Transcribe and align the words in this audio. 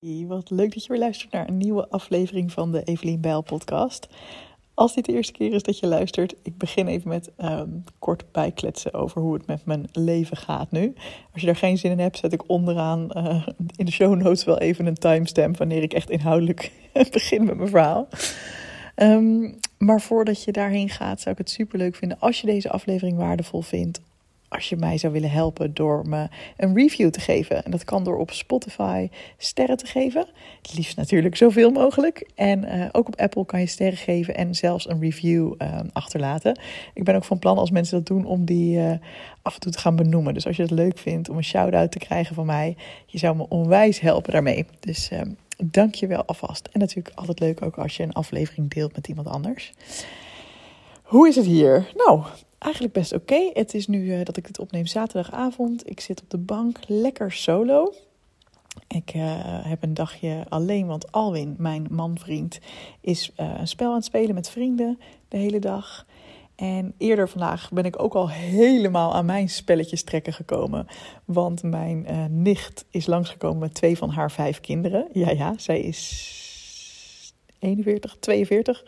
Wat 0.00 0.50
leuk 0.50 0.74
dat 0.74 0.84
je 0.84 0.92
weer 0.92 1.00
luistert 1.00 1.32
naar 1.32 1.48
een 1.48 1.56
nieuwe 1.56 1.88
aflevering 1.88 2.52
van 2.52 2.72
de 2.72 2.82
Evelien 2.82 3.20
Bijl 3.20 3.42
podcast. 3.42 4.08
Als 4.74 4.94
dit 4.94 5.04
de 5.04 5.12
eerste 5.12 5.32
keer 5.32 5.52
is 5.52 5.62
dat 5.62 5.78
je 5.78 5.86
luistert, 5.86 6.34
ik 6.42 6.58
begin 6.58 6.86
even 6.86 7.08
met 7.08 7.30
um, 7.38 7.84
kort 7.98 8.32
bijkletsen 8.32 8.94
over 8.94 9.20
hoe 9.20 9.34
het 9.34 9.46
met 9.46 9.64
mijn 9.64 9.88
leven 9.92 10.36
gaat 10.36 10.70
nu. 10.70 10.94
Als 11.32 11.40
je 11.40 11.46
daar 11.46 11.56
geen 11.56 11.78
zin 11.78 11.90
in 11.90 11.98
hebt, 11.98 12.18
zet 12.18 12.32
ik 12.32 12.48
onderaan 12.48 13.08
uh, 13.16 13.46
in 13.76 13.84
de 13.84 13.92
show 13.92 14.14
notes 14.14 14.44
wel 14.44 14.58
even 14.58 14.86
een 14.86 14.94
timestamp 14.94 15.56
wanneer 15.56 15.82
ik 15.82 15.92
echt 15.92 16.10
inhoudelijk 16.10 16.72
begin 17.10 17.44
met 17.44 17.56
mijn 17.56 17.68
verhaal. 17.68 18.08
Um, 18.96 19.56
maar 19.78 20.00
voordat 20.00 20.44
je 20.44 20.52
daarheen 20.52 20.88
gaat, 20.88 21.20
zou 21.20 21.30
ik 21.30 21.40
het 21.40 21.50
super 21.50 21.78
leuk 21.78 21.94
vinden 21.94 22.20
als 22.20 22.40
je 22.40 22.46
deze 22.46 22.70
aflevering 22.70 23.16
waardevol 23.16 23.60
vindt 23.60 24.00
als 24.48 24.68
je 24.68 24.76
mij 24.76 24.98
zou 24.98 25.12
willen 25.12 25.30
helpen 25.30 25.74
door 25.74 26.08
me 26.08 26.28
een 26.56 26.74
review 26.74 27.10
te 27.10 27.20
geven. 27.20 27.64
En 27.64 27.70
dat 27.70 27.84
kan 27.84 28.04
door 28.04 28.18
op 28.18 28.30
Spotify 28.30 29.08
sterren 29.36 29.76
te 29.76 29.86
geven. 29.86 30.26
Het 30.62 30.74
liefst 30.74 30.96
natuurlijk 30.96 31.36
zoveel 31.36 31.70
mogelijk. 31.70 32.30
En 32.34 32.64
uh, 32.64 32.86
ook 32.92 33.06
op 33.06 33.20
Apple 33.20 33.46
kan 33.46 33.60
je 33.60 33.66
sterren 33.66 33.98
geven 33.98 34.36
en 34.36 34.54
zelfs 34.54 34.88
een 34.88 35.00
review 35.00 35.54
uh, 35.58 35.80
achterlaten. 35.92 36.60
Ik 36.94 37.04
ben 37.04 37.14
ook 37.14 37.24
van 37.24 37.38
plan 37.38 37.58
als 37.58 37.70
mensen 37.70 37.96
dat 37.96 38.06
doen 38.06 38.24
om 38.24 38.44
die 38.44 38.78
uh, 38.78 38.92
af 39.42 39.54
en 39.54 39.60
toe 39.60 39.72
te 39.72 39.78
gaan 39.78 39.96
benoemen. 39.96 40.34
Dus 40.34 40.46
als 40.46 40.56
je 40.56 40.62
het 40.62 40.70
leuk 40.70 40.98
vindt 40.98 41.28
om 41.28 41.36
een 41.36 41.44
shout-out 41.44 41.92
te 41.92 41.98
krijgen 41.98 42.34
van 42.34 42.46
mij, 42.46 42.76
je 43.06 43.18
zou 43.18 43.36
me 43.36 43.48
onwijs 43.48 44.00
helpen 44.00 44.32
daarmee. 44.32 44.66
Dus 44.80 45.10
dank 45.64 45.94
je 45.94 46.06
wel 46.06 46.24
alvast. 46.24 46.68
En 46.72 46.80
natuurlijk 46.80 47.16
altijd 47.16 47.40
leuk 47.40 47.62
ook 47.62 47.78
als 47.78 47.96
je 47.96 48.02
een 48.02 48.12
aflevering 48.12 48.70
deelt 48.70 48.96
met 48.96 49.08
iemand 49.08 49.28
anders. 49.28 49.72
Hoe 51.08 51.28
is 51.28 51.36
het 51.36 51.44
hier? 51.44 51.92
Nou, 51.94 52.22
eigenlijk 52.58 52.94
best 52.94 53.12
oké. 53.12 53.50
Het 53.52 53.74
is 53.74 53.86
nu 53.86 54.04
uh, 54.04 54.24
dat 54.24 54.36
ik 54.36 54.46
dit 54.46 54.58
opneem 54.58 54.86
zaterdagavond. 54.86 55.90
Ik 55.90 56.00
zit 56.00 56.22
op 56.22 56.30
de 56.30 56.38
bank, 56.38 56.78
lekker 56.86 57.32
solo. 57.32 57.94
Ik 58.88 59.14
uh, 59.14 59.22
heb 59.64 59.82
een 59.82 59.94
dagje 59.94 60.44
alleen, 60.48 60.86
want 60.86 61.12
Alwin, 61.12 61.54
mijn 61.58 61.86
manvriend, 61.90 62.58
is 63.00 63.32
uh, 63.40 63.54
een 63.58 63.68
spel 63.68 63.88
aan 63.88 63.94
het 63.94 64.04
spelen 64.04 64.34
met 64.34 64.50
vrienden 64.50 64.98
de 65.28 65.36
hele 65.36 65.58
dag. 65.58 66.06
En 66.54 66.94
eerder 66.98 67.28
vandaag 67.28 67.70
ben 67.70 67.84
ik 67.84 68.02
ook 68.02 68.14
al 68.14 68.30
helemaal 68.30 69.14
aan 69.14 69.26
mijn 69.26 69.48
spelletjes 69.48 70.02
trekken 70.02 70.32
gekomen. 70.32 70.86
Want 71.24 71.62
mijn 71.62 72.06
nicht 72.42 72.84
is 72.90 73.06
langsgekomen 73.06 73.58
met 73.58 73.74
twee 73.74 73.96
van 73.98 74.10
haar 74.10 74.30
vijf 74.30 74.60
kinderen. 74.60 75.08
Ja, 75.12 75.30
ja, 75.30 75.54
zij 75.56 75.80
is 75.80 77.34
41, 77.58 78.16
42. 78.20 78.84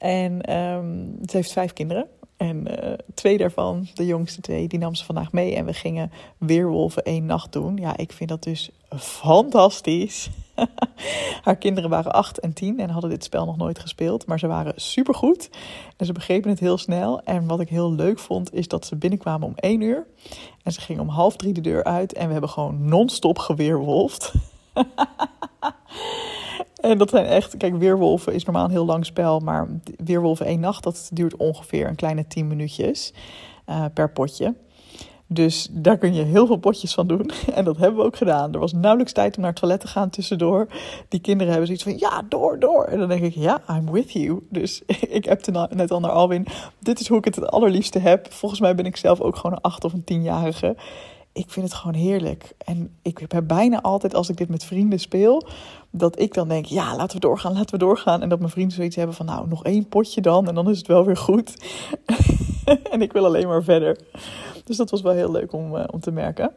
En 0.00 0.56
um, 0.56 1.18
ze 1.28 1.36
heeft 1.36 1.52
vijf 1.52 1.72
kinderen. 1.72 2.06
En 2.36 2.84
uh, 2.84 2.92
twee 3.14 3.38
daarvan, 3.38 3.88
de 3.94 4.06
jongste 4.06 4.40
twee, 4.40 4.68
die 4.68 4.78
nam 4.78 4.94
ze 4.94 5.04
vandaag 5.04 5.32
mee. 5.32 5.54
En 5.54 5.64
we 5.64 5.72
gingen 5.72 6.12
Weerwolven 6.38 7.02
één 7.02 7.26
nacht 7.26 7.52
doen. 7.52 7.76
Ja, 7.76 7.96
ik 7.96 8.12
vind 8.12 8.28
dat 8.28 8.42
dus 8.42 8.70
fantastisch. 8.98 10.30
Haar 11.44 11.56
kinderen 11.56 11.90
waren 11.90 12.12
acht 12.12 12.38
en 12.38 12.52
tien 12.52 12.80
en 12.80 12.90
hadden 12.90 13.10
dit 13.10 13.24
spel 13.24 13.44
nog 13.44 13.56
nooit 13.56 13.78
gespeeld. 13.78 14.26
Maar 14.26 14.38
ze 14.38 14.46
waren 14.46 14.72
supergoed. 14.76 15.50
En 15.96 16.06
ze 16.06 16.12
begrepen 16.12 16.50
het 16.50 16.60
heel 16.60 16.78
snel. 16.78 17.22
En 17.22 17.46
wat 17.46 17.60
ik 17.60 17.68
heel 17.68 17.92
leuk 17.92 18.18
vond, 18.18 18.54
is 18.54 18.68
dat 18.68 18.86
ze 18.86 18.96
binnenkwamen 18.96 19.46
om 19.46 19.54
één 19.56 19.80
uur. 19.80 20.06
En 20.62 20.72
ze 20.72 20.80
gingen 20.80 21.02
om 21.02 21.08
half 21.08 21.36
drie 21.36 21.52
de 21.52 21.60
deur 21.60 21.84
uit. 21.84 22.12
En 22.12 22.26
we 22.26 22.32
hebben 22.32 22.50
gewoon 22.50 22.88
non-stop 22.88 23.38
geweerwolfd. 23.38 24.32
En 26.80 26.98
dat 26.98 27.10
zijn 27.10 27.26
echt, 27.26 27.56
kijk, 27.56 27.76
Weerwolven 27.76 28.34
is 28.34 28.44
normaal 28.44 28.64
een 28.64 28.70
heel 28.70 28.84
lang 28.84 29.06
spel, 29.06 29.40
maar 29.40 29.68
Weerwolven 30.04 30.46
één 30.46 30.60
nacht, 30.60 30.82
dat 30.82 31.10
duurt 31.12 31.36
ongeveer 31.36 31.88
een 31.88 31.94
kleine 31.94 32.26
10 32.26 32.46
minuutjes 32.46 33.12
uh, 33.68 33.84
per 33.94 34.10
potje. 34.10 34.54
Dus 35.32 35.68
daar 35.70 35.98
kun 35.98 36.14
je 36.14 36.22
heel 36.22 36.46
veel 36.46 36.56
potjes 36.56 36.94
van 36.94 37.06
doen. 37.06 37.30
En 37.54 37.64
dat 37.64 37.76
hebben 37.76 38.00
we 38.00 38.06
ook 38.06 38.16
gedaan. 38.16 38.52
Er 38.52 38.58
was 38.58 38.72
nauwelijks 38.72 39.12
tijd 39.12 39.36
om 39.36 39.42
naar 39.42 39.50
het 39.50 39.60
toilet 39.60 39.80
te 39.80 39.86
gaan 39.86 40.10
tussendoor. 40.10 40.66
Die 41.08 41.20
kinderen 41.20 41.48
hebben 41.52 41.66
zoiets 41.66 41.84
van, 41.84 42.10
ja, 42.10 42.22
door, 42.28 42.58
door. 42.58 42.84
En 42.84 42.98
dan 42.98 43.08
denk 43.08 43.22
ik, 43.22 43.34
ja, 43.34 43.62
I'm 43.70 43.90
with 43.90 44.12
you. 44.12 44.46
Dus 44.48 44.82
ik 45.18 45.24
heb 45.24 45.46
net 45.70 45.90
al 45.90 46.00
naar 46.00 46.10
Alwin. 46.10 46.46
Dit 46.78 47.00
is 47.00 47.08
hoe 47.08 47.18
ik 47.18 47.24
het 47.24 47.36
het 47.36 47.50
allerliefste 47.50 47.98
heb. 47.98 48.32
Volgens 48.32 48.60
mij 48.60 48.74
ben 48.74 48.86
ik 48.86 48.96
zelf 48.96 49.20
ook 49.20 49.36
gewoon 49.36 49.52
een 49.52 49.62
acht 49.62 49.84
of 49.84 49.92
een 49.92 50.04
tienjarige 50.04 50.76
ik 51.32 51.50
vind 51.50 51.66
het 51.66 51.74
gewoon 51.74 51.94
heerlijk. 51.94 52.54
En 52.58 52.96
ik 53.02 53.24
heb 53.28 53.44
bijna 53.46 53.82
altijd, 53.82 54.14
als 54.14 54.28
ik 54.28 54.36
dit 54.36 54.48
met 54.48 54.64
vrienden 54.64 55.00
speel, 55.00 55.46
dat 55.90 56.20
ik 56.20 56.34
dan 56.34 56.48
denk, 56.48 56.64
ja, 56.64 56.96
laten 56.96 57.14
we 57.14 57.26
doorgaan, 57.26 57.52
laten 57.52 57.78
we 57.78 57.84
doorgaan. 57.84 58.22
En 58.22 58.28
dat 58.28 58.38
mijn 58.38 58.50
vrienden 58.50 58.76
zoiets 58.76 58.96
hebben 58.96 59.14
van, 59.14 59.26
nou, 59.26 59.48
nog 59.48 59.64
één 59.64 59.88
potje 59.88 60.20
dan 60.20 60.48
en 60.48 60.54
dan 60.54 60.70
is 60.70 60.78
het 60.78 60.86
wel 60.86 61.04
weer 61.04 61.16
goed. 61.16 61.74
en 62.92 63.02
ik 63.02 63.12
wil 63.12 63.24
alleen 63.24 63.48
maar 63.48 63.62
verder. 63.62 63.98
Dus 64.64 64.76
dat 64.76 64.90
was 64.90 65.00
wel 65.00 65.12
heel 65.12 65.30
leuk 65.30 65.52
om, 65.52 65.76
uh, 65.76 65.84
om 65.90 66.00
te 66.00 66.10
merken. 66.10 66.52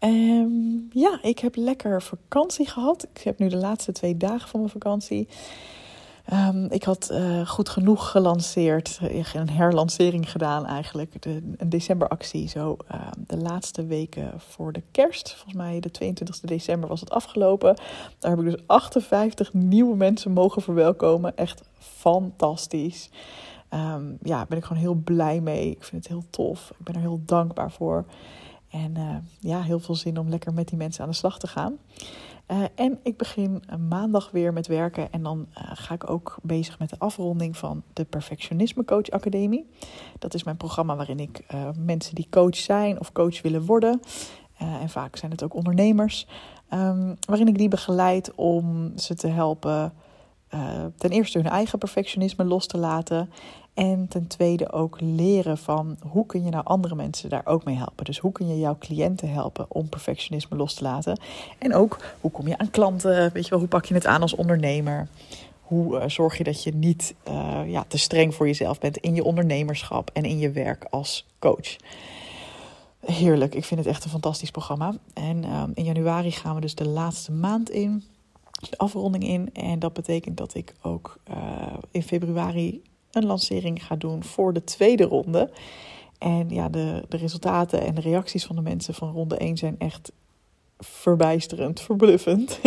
Um, 0.00 0.88
ja, 0.92 1.18
ik 1.22 1.38
heb 1.38 1.56
lekker 1.56 2.02
vakantie 2.02 2.66
gehad. 2.66 3.08
Ik 3.14 3.22
heb 3.22 3.38
nu 3.38 3.48
de 3.48 3.56
laatste 3.56 3.92
twee 3.92 4.16
dagen 4.16 4.48
van 4.48 4.60
mijn 4.60 4.72
vakantie. 4.72 5.28
Um, 6.32 6.66
ik 6.70 6.82
had 6.82 7.08
uh, 7.12 7.46
goed 7.46 7.68
genoeg 7.68 8.10
gelanceerd, 8.10 9.00
een 9.34 9.50
herlancering 9.50 10.30
gedaan 10.30 10.66
eigenlijk. 10.66 11.22
De, 11.22 11.54
een 11.56 11.68
decemberactie, 11.68 12.48
zo 12.48 12.76
uh, 12.92 13.00
de 13.26 13.36
laatste 13.36 13.86
weken 13.86 14.32
voor 14.36 14.72
de 14.72 14.82
kerst. 14.90 15.30
Volgens 15.30 15.54
mij 15.54 15.80
de 15.80 15.90
22 15.90 16.40
december 16.40 16.88
was 16.88 17.00
het 17.00 17.10
afgelopen. 17.10 17.76
Daar 18.18 18.30
heb 18.30 18.40
ik 18.40 18.50
dus 18.50 18.62
58 18.66 19.52
nieuwe 19.52 19.96
mensen 19.96 20.32
mogen 20.32 20.62
verwelkomen. 20.62 21.36
Echt 21.36 21.62
fantastisch. 21.78 23.10
Um, 23.74 24.18
ja, 24.22 24.46
ben 24.48 24.58
ik 24.58 24.64
gewoon 24.64 24.82
heel 24.82 24.94
blij 25.04 25.40
mee. 25.40 25.70
Ik 25.70 25.84
vind 25.84 26.02
het 26.02 26.12
heel 26.12 26.24
tof. 26.30 26.70
Ik 26.78 26.84
ben 26.84 26.94
er 26.94 27.00
heel 27.00 27.22
dankbaar 27.24 27.72
voor. 27.72 28.04
En 28.70 28.94
uh, 28.96 29.16
ja, 29.40 29.62
heel 29.62 29.80
veel 29.80 29.94
zin 29.94 30.18
om 30.18 30.28
lekker 30.28 30.54
met 30.54 30.68
die 30.68 30.78
mensen 30.78 31.02
aan 31.02 31.10
de 31.10 31.16
slag 31.16 31.38
te 31.38 31.46
gaan. 31.46 31.78
Uh, 32.50 32.64
en 32.74 32.98
ik 33.02 33.16
begin 33.16 33.62
maandag 33.88 34.30
weer 34.30 34.52
met 34.52 34.66
werken 34.66 35.12
en 35.12 35.22
dan 35.22 35.46
uh, 35.58 35.70
ga 35.74 35.94
ik 35.94 36.10
ook 36.10 36.36
bezig 36.42 36.78
met 36.78 36.90
de 36.90 36.98
afronding 36.98 37.56
van 37.56 37.82
de 37.92 38.04
Perfectionisme 38.04 38.84
Coach 38.84 39.10
Academie. 39.10 39.68
Dat 40.18 40.34
is 40.34 40.44
mijn 40.44 40.56
programma 40.56 40.96
waarin 40.96 41.20
ik 41.20 41.44
mensen 41.78 42.14
die 42.14 42.26
coach 42.30 42.56
zijn 42.56 43.00
of 43.00 43.12
coach 43.12 43.42
willen 43.42 43.64
worden, 43.64 44.00
en 44.56 44.88
vaak 44.88 45.16
zijn 45.16 45.30
het 45.30 45.42
ook 45.42 45.54
ondernemers, 45.54 46.26
um, 46.74 47.16
waarin 47.26 47.48
ik 47.48 47.58
die 47.58 47.68
begeleid 47.68 48.34
om 48.34 48.92
ze 48.96 49.14
te 49.14 49.28
helpen 49.28 49.92
ten 50.96 51.10
eerste 51.10 51.38
hun 51.38 51.50
eigen 51.50 51.78
perfectionisme 51.78 52.44
los 52.44 52.66
te 52.66 52.78
laten 52.78 53.30
en 53.74 54.08
ten 54.08 54.26
tweede 54.26 54.72
ook 54.72 55.00
leren 55.00 55.58
van 55.58 55.96
hoe 56.08 56.26
kun 56.26 56.44
je 56.44 56.50
nou 56.50 56.64
andere 56.64 56.94
mensen 56.94 57.28
daar 57.28 57.46
ook 57.46 57.64
mee 57.64 57.76
helpen. 57.76 58.04
Dus 58.04 58.18
hoe 58.18 58.32
kun 58.32 58.48
je 58.48 58.58
jouw 58.58 58.76
cliënten 58.78 59.32
helpen 59.32 59.66
om 59.68 59.88
perfectionisme 59.88 60.56
los 60.56 60.74
te 60.74 60.82
laten. 60.82 61.20
En 61.58 61.74
ook 61.74 61.98
hoe 62.20 62.30
kom 62.30 62.48
je 62.48 62.58
aan 62.58 62.70
klanten, 62.70 63.32
weet 63.32 63.44
je 63.44 63.50
wel, 63.50 63.58
hoe 63.58 63.68
pak 63.68 63.84
je 63.84 63.94
het 63.94 64.06
aan 64.06 64.22
als 64.22 64.34
ondernemer. 64.34 65.08
Hoe 65.60 65.96
uh, 65.96 66.08
zorg 66.08 66.38
je 66.38 66.44
dat 66.44 66.62
je 66.62 66.74
niet 66.74 67.14
uh, 67.28 67.60
ja, 67.66 67.84
te 67.88 67.98
streng 67.98 68.34
voor 68.34 68.46
jezelf 68.46 68.78
bent 68.78 68.96
in 68.96 69.14
je 69.14 69.24
ondernemerschap 69.24 70.10
en 70.12 70.24
in 70.24 70.38
je 70.38 70.50
werk 70.50 70.86
als 70.90 71.26
coach. 71.38 71.76
Heerlijk, 73.00 73.54
ik 73.54 73.64
vind 73.64 73.80
het 73.80 73.88
echt 73.88 74.04
een 74.04 74.10
fantastisch 74.10 74.50
programma. 74.50 74.94
En 75.14 75.44
uh, 75.44 75.62
in 75.74 75.84
januari 75.84 76.30
gaan 76.30 76.54
we 76.54 76.60
dus 76.60 76.74
de 76.74 76.88
laatste 76.88 77.32
maand 77.32 77.70
in, 77.70 78.04
de 78.70 78.78
afronding 78.78 79.24
in. 79.24 79.54
En 79.54 79.78
dat 79.78 79.92
betekent 79.92 80.36
dat 80.36 80.54
ik 80.54 80.74
ook 80.82 81.18
eh, 81.24 81.36
in 81.90 82.02
februari 82.02 82.82
een 83.12 83.26
lancering 83.26 83.86
ga 83.86 83.96
doen 83.96 84.24
voor 84.24 84.52
de 84.52 84.64
tweede 84.64 85.04
ronde. 85.04 85.50
En 86.18 86.48
ja, 86.48 86.68
de, 86.68 87.02
de 87.08 87.16
resultaten 87.16 87.80
en 87.80 87.94
de 87.94 88.00
reacties 88.00 88.44
van 88.44 88.56
de 88.56 88.62
mensen 88.62 88.94
van 88.94 89.12
ronde 89.12 89.36
1 89.36 89.56
zijn 89.56 89.74
echt 89.78 90.12
verbijsterend, 90.78 91.80
verbluffend. 91.80 92.60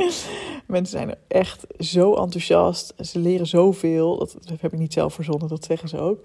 mensen 0.66 0.98
zijn 0.98 1.14
echt 1.28 1.66
zo 1.78 2.14
enthousiast. 2.14 2.94
Ze 2.98 3.18
leren 3.18 3.46
zoveel. 3.46 4.18
Dat, 4.18 4.36
dat 4.40 4.60
heb 4.60 4.72
ik 4.72 4.78
niet 4.78 4.92
zelf 4.92 5.14
verzonnen, 5.14 5.48
dat 5.48 5.64
zeggen 5.64 5.88
ze 5.88 5.98
ook. 5.98 6.24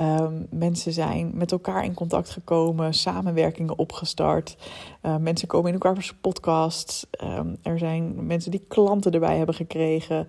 Um, 0.00 0.46
mensen 0.50 0.92
zijn 0.92 1.30
met 1.34 1.52
elkaar 1.52 1.84
in 1.84 1.94
contact 1.94 2.30
gekomen, 2.30 2.94
samenwerkingen 2.94 3.78
opgestart. 3.78 4.56
Uh, 5.02 5.16
mensen 5.16 5.48
komen 5.48 5.68
in 5.72 5.80
elkaars 5.80 6.14
podcasts. 6.14 7.06
Um, 7.22 7.56
er 7.62 7.78
zijn 7.78 8.26
mensen 8.26 8.50
die 8.50 8.64
klanten 8.68 9.12
erbij 9.12 9.36
hebben 9.36 9.54
gekregen. 9.54 10.28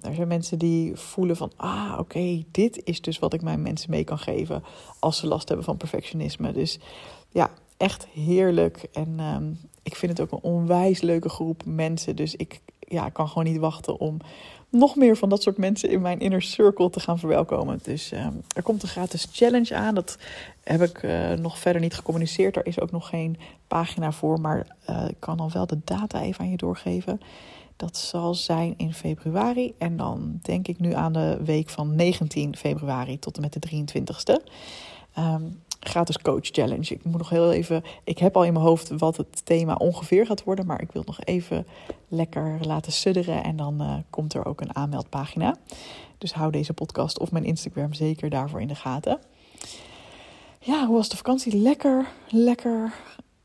Er 0.00 0.14
zijn 0.14 0.28
mensen 0.28 0.58
die 0.58 0.96
voelen 0.96 1.36
van, 1.36 1.52
ah, 1.56 1.96
oké, 1.98 2.44
dit 2.50 2.84
is 2.84 3.00
dus 3.00 3.18
wat 3.18 3.32
ik 3.34 3.42
mijn 3.42 3.62
mensen 3.62 3.90
mee 3.90 4.04
kan 4.04 4.18
geven 4.18 4.64
als 4.98 5.16
ze 5.16 5.26
last 5.26 5.48
hebben 5.48 5.66
van 5.66 5.76
perfectionisme. 5.76 6.52
Dus 6.52 6.78
ja, 7.28 7.50
echt 7.76 8.06
heerlijk. 8.06 8.88
En 8.92 9.18
ik 9.82 9.96
vind 9.96 10.18
het 10.18 10.20
ook 10.20 10.32
een 10.32 10.50
onwijs 10.50 11.00
leuke 11.00 11.28
groep 11.28 11.62
mensen. 11.64 12.16
Dus 12.16 12.36
ik 12.36 12.60
ja, 12.78 13.08
kan 13.08 13.28
gewoon 13.28 13.44
niet 13.44 13.60
wachten 13.60 13.98
om 14.00 14.16
nog 14.74 14.96
meer 14.96 15.16
van 15.16 15.28
dat 15.28 15.42
soort 15.42 15.56
mensen 15.56 15.90
in 15.90 16.00
mijn 16.00 16.20
inner 16.20 16.42
circle 16.42 16.90
te 16.90 17.00
gaan 17.00 17.18
verwelkomen. 17.18 17.78
Dus 17.82 18.12
um, 18.12 18.42
er 18.56 18.62
komt 18.62 18.82
een 18.82 18.88
gratis 18.88 19.28
challenge 19.32 19.74
aan. 19.74 19.94
Dat 19.94 20.18
heb 20.62 20.82
ik 20.82 21.02
uh, 21.02 21.32
nog 21.32 21.58
verder 21.58 21.80
niet 21.80 21.94
gecommuniceerd. 21.94 22.56
Er 22.56 22.66
is 22.66 22.80
ook 22.80 22.90
nog 22.90 23.08
geen 23.08 23.38
pagina 23.68 24.12
voor, 24.12 24.40
maar 24.40 24.66
uh, 24.90 25.04
ik 25.08 25.16
kan 25.18 25.38
al 25.38 25.50
wel 25.50 25.66
de 25.66 25.80
data 25.84 26.20
even 26.20 26.40
aan 26.40 26.50
je 26.50 26.56
doorgeven. 26.56 27.20
Dat 27.76 27.96
zal 27.96 28.34
zijn 28.34 28.74
in 28.76 28.94
februari. 28.94 29.74
En 29.78 29.96
dan 29.96 30.38
denk 30.42 30.68
ik 30.68 30.78
nu 30.78 30.94
aan 30.94 31.12
de 31.12 31.38
week 31.44 31.68
van 31.68 31.94
19 31.94 32.56
februari 32.56 33.18
tot 33.18 33.36
en 33.36 33.42
met 33.42 33.52
de 33.52 33.84
23ste. 33.84 34.52
Um, 35.18 35.62
gratis 35.88 36.18
coach 36.18 36.46
challenge. 36.46 36.94
Ik 36.94 37.04
moet 37.04 37.18
nog 37.18 37.28
heel 37.28 37.52
even. 37.52 37.84
Ik 38.04 38.18
heb 38.18 38.36
al 38.36 38.44
in 38.44 38.52
mijn 38.52 38.64
hoofd 38.64 38.88
wat 38.88 39.16
het 39.16 39.46
thema 39.46 39.74
ongeveer 39.74 40.26
gaat 40.26 40.44
worden, 40.44 40.66
maar 40.66 40.80
ik 40.80 40.92
wil 40.92 41.02
nog 41.06 41.20
even 41.20 41.66
lekker 42.08 42.58
laten 42.60 42.92
sudderen 42.92 43.44
en 43.44 43.56
dan 43.56 43.82
uh, 43.82 43.94
komt 44.10 44.34
er 44.34 44.44
ook 44.44 44.60
een 44.60 44.76
aanmeldpagina. 44.76 45.56
Dus 46.18 46.32
hou 46.32 46.50
deze 46.50 46.72
podcast 46.72 47.18
of 47.18 47.32
mijn 47.32 47.44
Instagram 47.44 47.92
zeker 47.92 48.30
daarvoor 48.30 48.60
in 48.60 48.68
de 48.68 48.74
gaten. 48.74 49.18
Ja, 50.60 50.86
hoe 50.86 50.96
was 50.96 51.08
de 51.08 51.16
vakantie? 51.16 51.56
Lekker, 51.56 52.08
lekker 52.28 52.92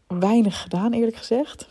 weinig 0.08 0.62
gedaan, 0.62 0.94
eerlijk 0.94 1.18
gezegd. 1.18 1.68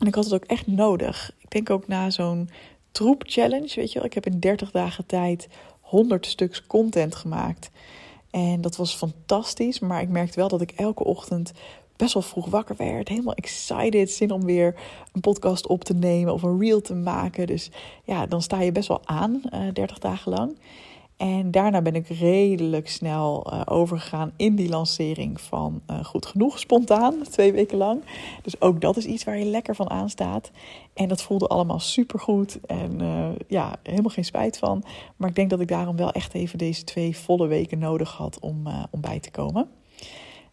En 0.00 0.06
ik 0.06 0.14
had 0.14 0.24
het 0.24 0.34
ook 0.34 0.44
echt 0.44 0.66
nodig. 0.66 1.32
Ik 1.38 1.50
denk 1.50 1.70
ook 1.70 1.88
na 1.88 2.10
zo'n 2.10 2.50
troep 2.92 3.22
challenge, 3.26 3.72
weet 3.74 3.92
je 3.92 3.98
wel. 3.98 4.04
Ik 4.08 4.14
heb 4.14 4.26
in 4.26 4.40
30 4.40 4.70
dagen 4.70 5.06
tijd 5.06 5.48
100 5.80 6.26
stuks 6.26 6.66
content 6.66 7.14
gemaakt. 7.14 7.70
En 8.30 8.60
dat 8.60 8.76
was 8.76 8.94
fantastisch. 8.94 9.78
Maar 9.78 10.00
ik 10.00 10.08
merkte 10.08 10.38
wel 10.38 10.48
dat 10.48 10.60
ik 10.60 10.70
elke 10.70 11.04
ochtend 11.04 11.52
best 11.96 12.14
wel 12.14 12.22
vroeg 12.22 12.46
wakker 12.46 12.76
werd. 12.76 13.08
Helemaal 13.08 13.34
excited. 13.34 14.10
Zin 14.10 14.30
om 14.30 14.44
weer 14.44 14.74
een 15.12 15.20
podcast 15.20 15.66
op 15.66 15.84
te 15.84 15.94
nemen 15.94 16.32
of 16.32 16.42
een 16.42 16.58
reel 16.58 16.80
te 16.80 16.94
maken. 16.94 17.46
Dus 17.46 17.70
ja, 18.04 18.26
dan 18.26 18.42
sta 18.42 18.60
je 18.60 18.72
best 18.72 18.88
wel 18.88 19.00
aan, 19.04 19.42
uh, 19.52 19.68
eh, 19.68 19.74
30 19.74 19.98
dagen 19.98 20.32
lang. 20.32 20.58
En 21.18 21.50
daarna 21.50 21.82
ben 21.82 21.94
ik 21.94 22.08
redelijk 22.08 22.88
snel 22.88 23.52
uh, 23.52 23.60
overgegaan 23.64 24.32
in 24.36 24.54
die 24.54 24.68
lancering 24.68 25.40
van 25.40 25.82
uh, 25.90 26.04
Goed 26.04 26.26
Genoeg, 26.26 26.58
spontaan, 26.58 27.22
twee 27.30 27.52
weken 27.52 27.78
lang. 27.78 28.04
Dus 28.42 28.60
ook 28.60 28.80
dat 28.80 28.96
is 28.96 29.04
iets 29.04 29.24
waar 29.24 29.38
je 29.38 29.44
lekker 29.44 29.74
van 29.74 29.90
aanstaat. 29.90 30.50
En 30.94 31.08
dat 31.08 31.22
voelde 31.22 31.46
allemaal 31.46 31.80
supergoed 31.80 32.60
en 32.66 33.02
uh, 33.02 33.28
ja, 33.48 33.76
helemaal 33.82 34.10
geen 34.10 34.24
spijt 34.24 34.58
van. 34.58 34.84
Maar 35.16 35.28
ik 35.28 35.34
denk 35.34 35.50
dat 35.50 35.60
ik 35.60 35.68
daarom 35.68 35.96
wel 35.96 36.12
echt 36.12 36.34
even 36.34 36.58
deze 36.58 36.84
twee 36.84 37.16
volle 37.16 37.46
weken 37.46 37.78
nodig 37.78 38.12
had 38.12 38.38
om, 38.40 38.66
om 38.90 39.00
bij 39.00 39.20
te 39.20 39.30
komen. 39.30 39.68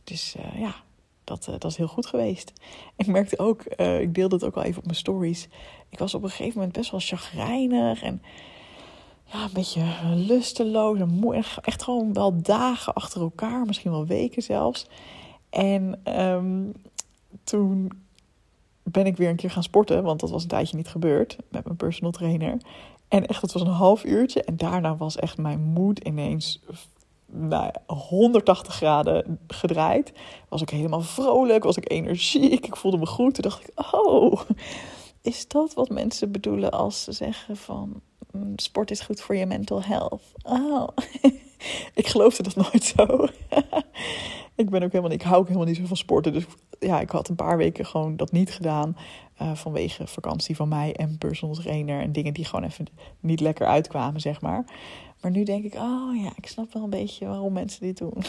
Dus 0.03 0.35
ja, 0.57 0.75
dat, 1.23 1.45
dat 1.45 1.71
is 1.71 1.77
heel 1.77 1.87
goed 1.87 2.05
geweest. 2.05 2.53
Ik 2.97 3.07
merkte 3.07 3.39
ook, 3.39 3.63
ik 3.99 4.13
deelde 4.13 4.35
het 4.35 4.45
ook 4.45 4.55
al 4.55 4.63
even 4.63 4.77
op 4.77 4.85
mijn 4.85 4.97
stories. 4.97 5.47
Ik 5.89 5.99
was 5.99 6.13
op 6.13 6.23
een 6.23 6.29
gegeven 6.29 6.57
moment 6.57 6.73
best 6.73 6.91
wel 6.91 6.99
chagrijnig 6.99 8.01
en 8.01 8.21
ja, 9.25 9.43
een 9.43 9.49
beetje 9.53 9.83
lusteloos 10.15 10.99
en 10.99 11.09
moe. 11.09 11.43
Echt 11.61 11.83
gewoon 11.83 12.13
wel 12.13 12.41
dagen 12.41 12.93
achter 12.93 13.21
elkaar, 13.21 13.65
misschien 13.65 13.91
wel 13.91 14.05
weken 14.05 14.43
zelfs. 14.43 14.87
En 15.49 15.99
ehm, 16.03 16.63
toen 17.43 17.91
ben 18.83 19.05
ik 19.05 19.17
weer 19.17 19.29
een 19.29 19.35
keer 19.35 19.51
gaan 19.51 19.63
sporten, 19.63 20.03
want 20.03 20.19
dat 20.19 20.29
was 20.29 20.41
een 20.41 20.49
tijdje 20.49 20.77
niet 20.77 20.87
gebeurd 20.87 21.37
met 21.49 21.63
mijn 21.63 21.77
personal 21.77 22.11
trainer. 22.11 22.57
En 23.07 23.25
echt, 23.25 23.41
het 23.41 23.53
was 23.53 23.61
een 23.61 23.67
half 23.67 24.03
uurtje. 24.03 24.43
En 24.43 24.57
daarna 24.57 24.95
was 24.95 25.15
echt 25.15 25.37
mijn 25.37 25.59
moed 25.59 25.99
ineens 25.99 26.61
nou, 27.25 27.71
180 27.87 28.75
graden 28.75 29.39
gedraaid. 29.47 30.13
Was 30.49 30.61
ik 30.61 30.69
helemaal 30.69 31.01
vrolijk, 31.01 31.63
was 31.63 31.77
ik 31.77 31.91
energiek, 31.91 32.65
ik 32.65 32.75
voelde 32.75 32.97
me 32.97 33.05
goed. 33.05 33.33
Toen 33.33 33.43
dacht 33.43 33.67
ik, 33.67 33.93
oh, 33.93 34.41
is 35.21 35.47
dat 35.47 35.73
wat 35.73 35.89
mensen 35.89 36.31
bedoelen 36.31 36.71
als 36.71 37.03
ze 37.03 37.11
zeggen 37.11 37.57
van 37.57 38.01
sport 38.55 38.91
is 38.91 39.01
goed 39.01 39.21
voor 39.21 39.35
je 39.35 39.45
mental 39.45 39.83
health. 39.83 40.21
Oh, 40.43 40.87
ik 41.93 42.07
geloofde 42.07 42.43
dat 42.43 42.55
nooit 42.55 42.83
zo. 42.83 43.27
ik 44.55 44.69
ben 44.69 44.83
ook 44.83 44.91
helemaal, 44.91 45.11
ik 45.11 45.21
hou 45.21 45.37
ook 45.37 45.47
helemaal 45.47 45.67
niet 45.67 45.77
zo 45.77 45.85
van 45.85 45.97
sporten. 45.97 46.33
Dus 46.33 46.45
ja, 46.79 46.99
ik 46.99 47.09
had 47.09 47.29
een 47.29 47.35
paar 47.35 47.57
weken 47.57 47.85
gewoon 47.85 48.15
dat 48.15 48.31
niet 48.31 48.51
gedaan. 48.51 48.97
Uh, 49.41 49.55
vanwege 49.55 50.07
vakantie 50.07 50.55
van 50.55 50.67
mij 50.67 50.95
en 50.95 51.17
personal 51.17 51.55
trainer. 51.55 52.01
En 52.01 52.11
dingen 52.11 52.33
die 52.33 52.45
gewoon 52.45 52.65
even 52.65 52.87
niet 53.19 53.39
lekker 53.39 53.67
uitkwamen, 53.67 54.21
zeg 54.21 54.41
maar. 54.41 54.65
Maar 55.21 55.31
nu 55.31 55.43
denk 55.43 55.63
ik, 55.63 55.73
oh 55.73 56.21
ja, 56.23 56.31
ik 56.35 56.47
snap 56.47 56.73
wel 56.73 56.83
een 56.83 56.89
beetje 56.89 57.27
waarom 57.27 57.53
mensen 57.53 57.81
dit 57.81 57.97
doen. 57.97 58.23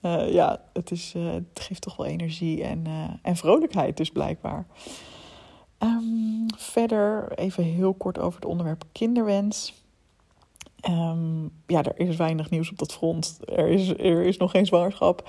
uh, 0.00 0.32
ja, 0.38 0.60
het, 0.72 0.90
is, 0.90 1.14
uh, 1.16 1.32
het 1.32 1.60
geeft 1.60 1.80
toch 1.80 1.96
wel 1.96 2.06
energie 2.06 2.64
en, 2.64 2.86
en 3.22 3.36
vrolijkheid 3.36 3.96
dus 3.96 4.10
blijkbaar. 4.10 4.66
Um, 5.82 6.46
verder 6.56 7.32
even 7.38 7.64
heel 7.64 7.94
kort 7.94 8.18
over 8.18 8.40
het 8.40 8.48
onderwerp 8.48 8.84
kinderwens. 8.92 9.82
Um, 10.88 11.50
ja, 11.66 11.82
er 11.82 11.98
is 12.08 12.16
weinig 12.16 12.50
nieuws 12.50 12.70
op 12.70 12.78
dat 12.78 12.92
front. 12.92 13.38
Er 13.44 13.68
is, 13.68 13.88
er 13.88 14.22
is 14.22 14.36
nog 14.36 14.50
geen 14.50 14.66
zwangerschap. 14.66 15.28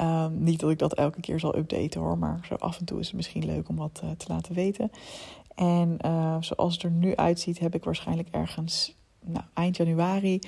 Um, 0.00 0.42
niet 0.42 0.60
dat 0.60 0.70
ik 0.70 0.78
dat 0.78 0.94
elke 0.94 1.20
keer 1.20 1.40
zal 1.40 1.56
updaten 1.56 2.00
hoor, 2.00 2.18
maar 2.18 2.40
zo 2.48 2.54
af 2.54 2.78
en 2.78 2.84
toe 2.84 3.00
is 3.00 3.06
het 3.06 3.16
misschien 3.16 3.44
leuk 3.44 3.68
om 3.68 3.76
wat 3.76 4.00
uh, 4.04 4.10
te 4.10 4.26
laten 4.28 4.54
weten. 4.54 4.90
En 5.54 5.98
uh, 6.04 6.36
zoals 6.40 6.74
het 6.74 6.82
er 6.82 6.90
nu 6.90 7.16
uitziet, 7.16 7.58
heb 7.58 7.74
ik 7.74 7.84
waarschijnlijk 7.84 8.28
ergens 8.30 8.96
nou, 9.24 9.44
eind 9.54 9.76
januari 9.76 10.38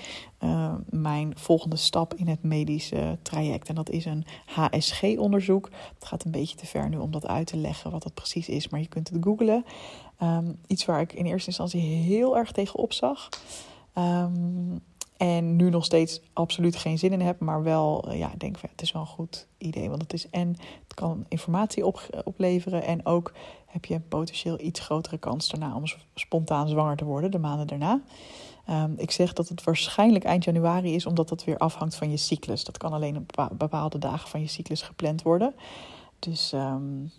uh, 0.40 0.74
mijn 0.88 1.32
volgende 1.36 1.76
stap 1.76 2.14
in 2.14 2.28
het 2.28 2.42
medische 2.42 3.18
traject. 3.22 3.68
En 3.68 3.74
dat 3.74 3.90
is 3.90 4.04
een 4.04 4.24
HSG-onderzoek. 4.46 5.68
Het 5.94 6.04
gaat 6.04 6.24
een 6.24 6.30
beetje 6.30 6.56
te 6.56 6.66
ver 6.66 6.88
nu 6.88 6.96
om 6.96 7.10
dat 7.10 7.26
uit 7.26 7.46
te 7.46 7.56
leggen 7.56 7.90
wat 7.90 8.02
dat 8.02 8.14
precies 8.14 8.48
is, 8.48 8.68
maar 8.68 8.80
je 8.80 8.88
kunt 8.88 9.08
het 9.08 9.24
googlen. 9.24 9.64
Um, 10.22 10.58
iets 10.66 10.84
waar 10.84 11.00
ik 11.00 11.12
in 11.12 11.26
eerste 11.26 11.48
instantie 11.48 11.80
heel 11.80 12.36
erg 12.36 12.52
tegen 12.52 12.78
opzag. 12.78 13.28
Um, 13.98 14.82
en 15.20 15.56
nu 15.56 15.70
nog 15.70 15.84
steeds 15.84 16.20
absoluut 16.32 16.76
geen 16.76 16.98
zin 16.98 17.12
in 17.12 17.20
heb, 17.20 17.40
maar 17.40 17.62
wel, 17.62 18.08
uh, 18.08 18.18
ja, 18.18 18.30
denk 18.38 18.60
het 18.60 18.82
is 18.82 18.92
wel 18.92 19.02
een 19.02 19.08
goed 19.08 19.46
idee. 19.58 19.88
Want 19.88 20.02
het 20.02 20.12
is 20.12 20.28
en 20.30 20.48
het 20.82 20.94
kan 20.94 21.24
informatie 21.28 21.86
op, 21.86 22.22
opleveren. 22.24 22.82
En 22.82 23.06
ook 23.06 23.32
heb 23.66 23.84
je 23.84 24.00
potentieel 24.00 24.60
iets 24.60 24.80
grotere 24.80 25.18
kans 25.18 25.48
daarna 25.48 25.74
om 25.74 25.82
spontaan 26.14 26.68
zwanger 26.68 26.96
te 26.96 27.04
worden, 27.04 27.30
de 27.30 27.38
maanden 27.38 27.66
daarna. 27.66 28.00
Um, 28.70 28.94
ik 28.96 29.10
zeg 29.10 29.32
dat 29.32 29.48
het 29.48 29.64
waarschijnlijk 29.64 30.24
eind 30.24 30.44
januari 30.44 30.94
is, 30.94 31.06
omdat 31.06 31.28
dat 31.28 31.44
weer 31.44 31.58
afhangt 31.58 31.94
van 31.94 32.10
je 32.10 32.16
cyclus. 32.16 32.64
Dat 32.64 32.78
kan 32.78 32.92
alleen 32.92 33.16
op 33.16 33.48
bepaalde 33.52 33.98
dagen 33.98 34.28
van 34.28 34.40
je 34.40 34.46
cyclus 34.46 34.82
gepland 34.82 35.22
worden. 35.22 35.54
Dus, 36.18 36.52
um, 36.52 37.10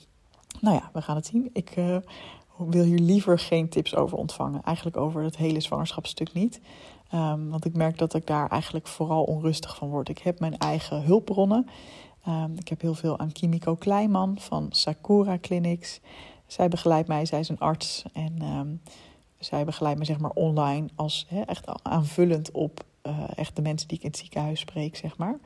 nou 0.59 0.75
ja, 0.75 0.89
we 0.93 1.01
gaan 1.01 1.15
het 1.15 1.25
zien. 1.25 1.49
Ik 1.53 1.75
uh, 1.77 1.97
wil 2.57 2.83
hier 2.83 2.99
liever 2.99 3.39
geen 3.39 3.69
tips 3.69 3.95
over 3.95 4.17
ontvangen. 4.17 4.63
Eigenlijk 4.63 4.97
over 4.97 5.23
het 5.23 5.37
hele 5.37 5.59
zwangerschapsstuk 5.59 6.33
niet. 6.33 6.61
Um, 7.13 7.49
want 7.49 7.65
ik 7.65 7.75
merk 7.75 7.97
dat 7.97 8.13
ik 8.13 8.27
daar 8.27 8.49
eigenlijk 8.49 8.87
vooral 8.87 9.23
onrustig 9.23 9.75
van 9.75 9.89
word. 9.89 10.09
Ik 10.09 10.17
heb 10.17 10.39
mijn 10.39 10.57
eigen 10.57 11.03
hulpbronnen. 11.03 11.67
ik 12.55 12.67
heb 12.67 12.81
heel 12.81 12.93
veel 12.93 13.19
aan 13.19 13.31
Kimiko 13.31 13.75
Kleiman 13.75 14.39
van 14.39 14.67
Sakura 14.69 15.37
Clinics. 15.41 15.99
Zij 16.47 16.67
begeleidt 16.67 17.07
mij, 17.07 17.25
zij 17.25 17.39
is 17.39 17.49
een 17.49 17.59
arts. 17.59 18.03
En 18.13 18.41
zij 19.45 19.65
begeleidt 19.65 19.99
me 19.99 20.05
zeg 20.05 20.19
maar 20.19 20.31
online 20.31 20.87
als 20.95 21.27
echt 21.45 21.83
aanvullend 21.83 22.51
op 22.51 22.83
uh, 23.03 23.23
echt 23.35 23.55
de 23.55 23.61
mensen 23.61 23.87
die 23.87 23.97
ik 23.97 24.03
in 24.03 24.09
het 24.09 24.19
ziekenhuis 24.19 24.59
spreek, 24.59 24.95
zeg 24.95 25.17
maar. 25.17 25.39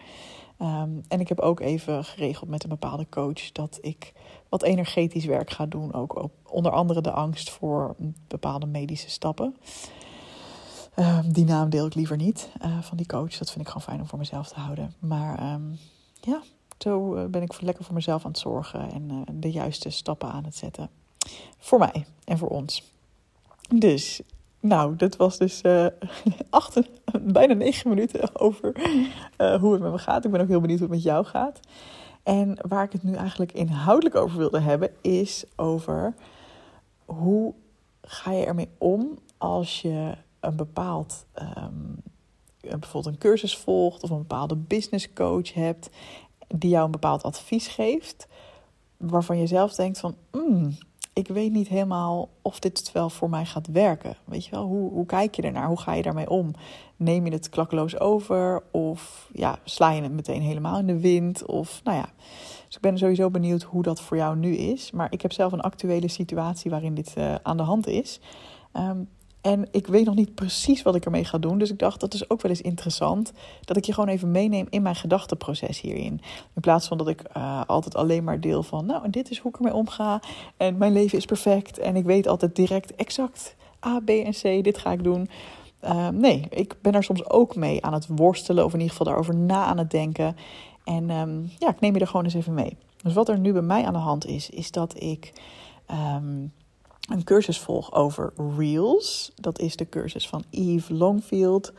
Um, 0.61 1.03
en 1.07 1.19
ik 1.19 1.27
heb 1.27 1.39
ook 1.39 1.59
even 1.59 2.05
geregeld 2.05 2.49
met 2.49 2.63
een 2.63 2.69
bepaalde 2.69 3.09
coach 3.09 3.51
dat 3.51 3.77
ik 3.81 4.13
wat 4.49 4.63
energetisch 4.63 5.25
werk 5.25 5.49
ga 5.49 5.65
doen. 5.65 5.93
Ook 5.93 6.15
op, 6.15 6.31
onder 6.43 6.71
andere 6.71 7.01
de 7.01 7.11
angst 7.11 7.49
voor 7.49 7.95
bepaalde 8.27 8.65
medische 8.65 9.09
stappen. 9.09 9.55
Um, 10.99 11.33
die 11.33 11.45
naam 11.45 11.69
deel 11.69 11.85
ik 11.85 11.95
liever 11.95 12.17
niet 12.17 12.49
uh, 12.65 12.81
van 12.81 12.97
die 12.97 13.05
coach. 13.05 13.37
Dat 13.37 13.51
vind 13.51 13.61
ik 13.61 13.67
gewoon 13.67 13.81
fijn 13.81 13.99
om 13.99 14.07
voor 14.07 14.19
mezelf 14.19 14.47
te 14.47 14.59
houden. 14.59 14.93
Maar 14.99 15.53
um, 15.53 15.77
ja, 16.21 16.41
zo 16.77 17.15
eh, 17.15 17.25
ben 17.25 17.41
ik 17.41 17.61
lekker 17.61 17.83
voor 17.83 17.93
mezelf 17.93 18.25
aan 18.25 18.31
het 18.31 18.39
zorgen 18.39 18.91
en 18.91 19.25
de 19.33 19.51
juiste 19.51 19.89
stappen 19.89 20.31
aan 20.31 20.43
het 20.43 20.55
zetten. 20.55 20.89
Voor 21.57 21.79
mij 21.79 22.05
en 22.23 22.37
voor 22.37 22.49
ons. 22.49 22.94
Dus, 23.73 24.21
nou, 24.59 24.95
dat 24.95 25.15
was 25.15 25.37
dus 25.37 25.61
uh, 25.63 25.87
acht, 26.49 26.79
bijna 27.21 27.53
negen 27.53 27.89
minuten 27.89 28.35
over 28.39 28.71
uh, 29.37 29.55
hoe 29.55 29.73
het 29.73 29.81
met 29.81 29.91
me 29.91 29.97
gaat. 29.97 30.25
Ik 30.25 30.31
ben 30.31 30.41
ook 30.41 30.47
heel 30.47 30.61
benieuwd 30.61 30.79
hoe 30.79 30.87
het 30.87 30.97
met 30.97 31.05
jou 31.05 31.25
gaat. 31.25 31.59
En 32.23 32.57
waar 32.67 32.83
ik 32.83 32.91
het 32.91 33.03
nu 33.03 33.13
eigenlijk 33.13 33.51
inhoudelijk 33.51 34.15
over 34.15 34.37
wilde 34.37 34.59
hebben, 34.59 34.89
is 35.01 35.45
over 35.55 36.13
hoe 37.05 37.53
ga 38.01 38.31
je 38.31 38.45
ermee 38.45 38.69
om 38.77 39.19
als 39.37 39.81
je 39.81 40.17
een 40.39 40.55
bepaald, 40.55 41.25
um, 41.57 41.95
bijvoorbeeld 42.61 43.05
een 43.05 43.17
cursus 43.17 43.57
volgt 43.57 44.03
of 44.03 44.09
een 44.09 44.17
bepaalde 44.17 44.55
business 44.55 45.13
coach 45.13 45.53
hebt 45.53 45.89
die 46.47 46.69
jou 46.69 46.85
een 46.85 46.91
bepaald 46.91 47.23
advies 47.23 47.67
geeft, 47.67 48.27
waarvan 48.97 49.37
je 49.37 49.47
zelf 49.47 49.75
denkt 49.75 49.99
van, 49.99 50.15
mm, 50.31 50.77
ik 51.15 51.27
weet 51.27 51.51
niet 51.51 51.67
helemaal 51.67 52.29
of 52.41 52.59
dit 52.59 52.91
wel 52.91 53.09
voor 53.09 53.29
mij 53.29 53.45
gaat 53.45 53.67
werken. 53.67 54.15
Weet 54.25 54.45
je 54.45 54.51
wel, 54.51 54.65
hoe, 54.65 54.91
hoe 54.91 55.05
kijk 55.05 55.35
je 55.35 55.41
ernaar? 55.41 55.67
Hoe 55.67 55.79
ga 55.79 55.93
je 55.93 56.01
daarmee 56.01 56.29
om? 56.29 56.51
Neem 56.95 57.25
je 57.25 57.31
het 57.31 57.49
klakkeloos 57.49 57.99
over? 57.99 58.63
Of 58.71 59.29
ja, 59.33 59.59
sla 59.63 59.91
je 59.91 60.01
het 60.01 60.11
meteen 60.11 60.41
helemaal 60.41 60.79
in 60.79 60.87
de 60.87 60.99
wind? 60.99 61.45
Of 61.45 61.81
nou 61.83 61.97
ja. 61.97 62.09
Dus 62.65 62.75
ik 62.75 62.81
ben 62.81 62.97
sowieso 62.97 63.29
benieuwd 63.29 63.63
hoe 63.63 63.83
dat 63.83 64.01
voor 64.01 64.17
jou 64.17 64.37
nu 64.37 64.55
is. 64.55 64.91
Maar 64.91 65.11
ik 65.11 65.21
heb 65.21 65.31
zelf 65.31 65.51
een 65.51 65.61
actuele 65.61 66.07
situatie 66.07 66.71
waarin 66.71 66.95
dit 66.95 67.13
uh, 67.17 67.35
aan 67.43 67.57
de 67.57 67.63
hand 67.63 67.87
is. 67.87 68.19
Um, 68.73 69.09
en 69.45 69.67
ik 69.71 69.87
weet 69.87 70.05
nog 70.05 70.15
niet 70.15 70.35
precies 70.35 70.81
wat 70.81 70.95
ik 70.95 71.05
ermee 71.05 71.25
ga 71.25 71.37
doen. 71.37 71.57
Dus 71.57 71.71
ik 71.71 71.79
dacht, 71.79 71.99
dat 71.99 72.13
is 72.13 72.29
ook 72.29 72.41
wel 72.41 72.51
eens 72.51 72.61
interessant. 72.61 73.31
Dat 73.61 73.77
ik 73.77 73.85
je 73.85 73.93
gewoon 73.93 74.09
even 74.09 74.31
meeneem 74.31 74.67
in 74.69 74.81
mijn 74.81 74.95
gedachteproces 74.95 75.81
hierin. 75.81 76.21
In 76.53 76.61
plaats 76.61 76.87
van 76.87 76.97
dat 76.97 77.07
ik 77.07 77.21
uh, 77.37 77.61
altijd 77.67 77.95
alleen 77.95 78.23
maar 78.23 78.39
deel 78.39 78.63
van... 78.63 78.85
nou, 78.85 79.03
en 79.03 79.11
dit 79.11 79.29
is 79.29 79.39
hoe 79.39 79.51
ik 79.51 79.57
ermee 79.57 79.73
omga. 79.73 80.21
En 80.57 80.77
mijn 80.77 80.93
leven 80.93 81.17
is 81.17 81.25
perfect. 81.25 81.77
En 81.77 81.95
ik 81.95 82.05
weet 82.05 82.27
altijd 82.27 82.55
direct 82.55 82.95
exact 82.95 83.55
A, 83.85 83.99
B 83.99 84.09
en 84.09 84.31
C, 84.31 84.63
dit 84.63 84.77
ga 84.77 84.91
ik 84.91 85.03
doen. 85.03 85.29
nee, 86.13 86.47
ik 86.49 86.75
ben 86.81 86.93
er 86.93 87.03
soms 87.03 87.29
ook 87.29 87.55
mee 87.55 87.85
aan 87.85 87.93
het 87.93 88.07
worstelen, 88.07 88.65
of 88.65 88.73
in 88.73 88.79
ieder 88.79 88.95
geval 88.95 89.07
daarover 89.07 89.35
na 89.35 89.65
aan 89.65 89.77
het 89.77 89.91
denken. 89.91 90.35
En 90.83 91.09
ehm, 91.09 91.41
ja, 91.59 91.69
ik 91.69 91.79
neem 91.79 91.93
je 91.93 91.99
er 91.99 92.07
gewoon 92.07 92.25
eens 92.25 92.33
even 92.33 92.53
mee. 92.53 92.77
Dus 93.03 93.13
wat 93.13 93.29
er 93.29 93.39
nu 93.39 93.53
bij 93.53 93.61
mij 93.61 93.85
aan 93.85 93.93
de 93.93 93.99
hand 93.99 94.25
is, 94.25 94.49
is 94.49 94.71
dat 94.71 95.01
ik 95.01 95.33
ehm, 95.85 96.45
een 97.09 97.23
cursus 97.23 97.59
volg 97.59 97.93
over 97.93 98.33
Reels. 98.57 99.31
Dat 99.35 99.59
is 99.59 99.75
de 99.75 99.89
cursus 99.89 100.29
van 100.29 100.43
Eve 100.49 100.93
Longfield. 100.93 101.71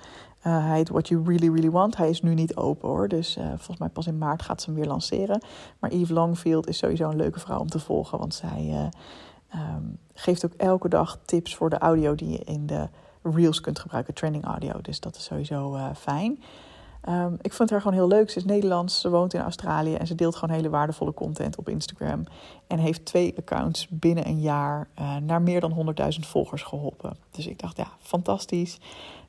Uh, 0.47 0.67
hij 0.67 0.77
heet 0.77 0.89
What 0.89 1.09
You 1.09 1.23
Really 1.25 1.49
Really 1.49 1.71
Want. 1.71 1.97
Hij 1.97 2.09
is 2.09 2.23
nu 2.23 2.35
niet 2.35 2.57
open 2.57 2.89
hoor. 2.89 3.09
Dus 3.09 3.37
uh, 3.37 3.47
volgens 3.49 3.79
mij 3.79 3.89
pas 3.89 4.07
in 4.07 4.19
maart 4.19 4.43
gaat 4.43 4.63
ze 4.63 4.71
hem 4.71 4.79
weer 4.79 4.89
lanceren. 4.89 5.43
Maar 5.79 5.91
Eve 5.91 6.13
Longfield 6.13 6.69
is 6.69 6.79
sowieso 6.79 7.11
een 7.11 7.17
leuke 7.17 7.41
vrouw 7.41 7.59
om 7.59 7.69
te 7.69 7.79
volgen. 7.79 8.19
Want 8.19 8.35
zij 8.35 8.91
uh, 9.55 9.61
um, 9.61 9.99
geeft 10.15 10.45
ook 10.45 10.53
elke 10.57 10.89
dag 10.89 11.19
tips 11.25 11.55
voor 11.55 11.71
de 11.71 11.79
audio 11.79 12.15
die 12.15 12.31
je 12.31 12.45
in 12.45 12.67
de 12.67 12.89
Reels 13.23 13.61
kunt 13.61 13.79
gebruiken. 13.79 14.15
Trending 14.15 14.45
audio. 14.45 14.81
Dus 14.83 15.01
dat 15.01 15.17
is 15.17 15.25
sowieso 15.25 15.79
fijn. 15.97 16.43
Um, 17.09 17.37
ik 17.41 17.53
vond 17.53 17.71
haar 17.71 17.81
gewoon 17.81 17.97
heel 17.97 18.09
leuk. 18.09 18.31
Ze 18.31 18.39
is 18.39 18.45
Nederlands, 18.45 19.01
ze 19.01 19.11
woont 19.11 19.35
in 19.35 19.41
Australië 19.41 19.95
en 19.95 20.07
ze 20.07 20.15
deelt 20.15 20.37
gewoon 20.37 20.55
hele 20.55 20.71
waardevolle 20.71 21.15
content 21.15 21.57
op 21.57 21.69
Instagram. 21.69 22.25
En 22.67 22.79
heeft 22.79 23.05
twee 23.05 23.35
accounts 23.37 23.87
binnen 23.91 24.27
een 24.27 24.41
jaar 24.41 24.89
uh, 24.99 25.17
naar 25.17 25.43
meer 25.43 25.61
dan 25.61 25.95
100.000 26.01 26.21
volgers 26.21 26.63
geholpen. 26.63 27.17
Dus 27.31 27.47
ik 27.47 27.59
dacht, 27.59 27.77
ja, 27.77 27.89
fantastisch. 28.01 28.79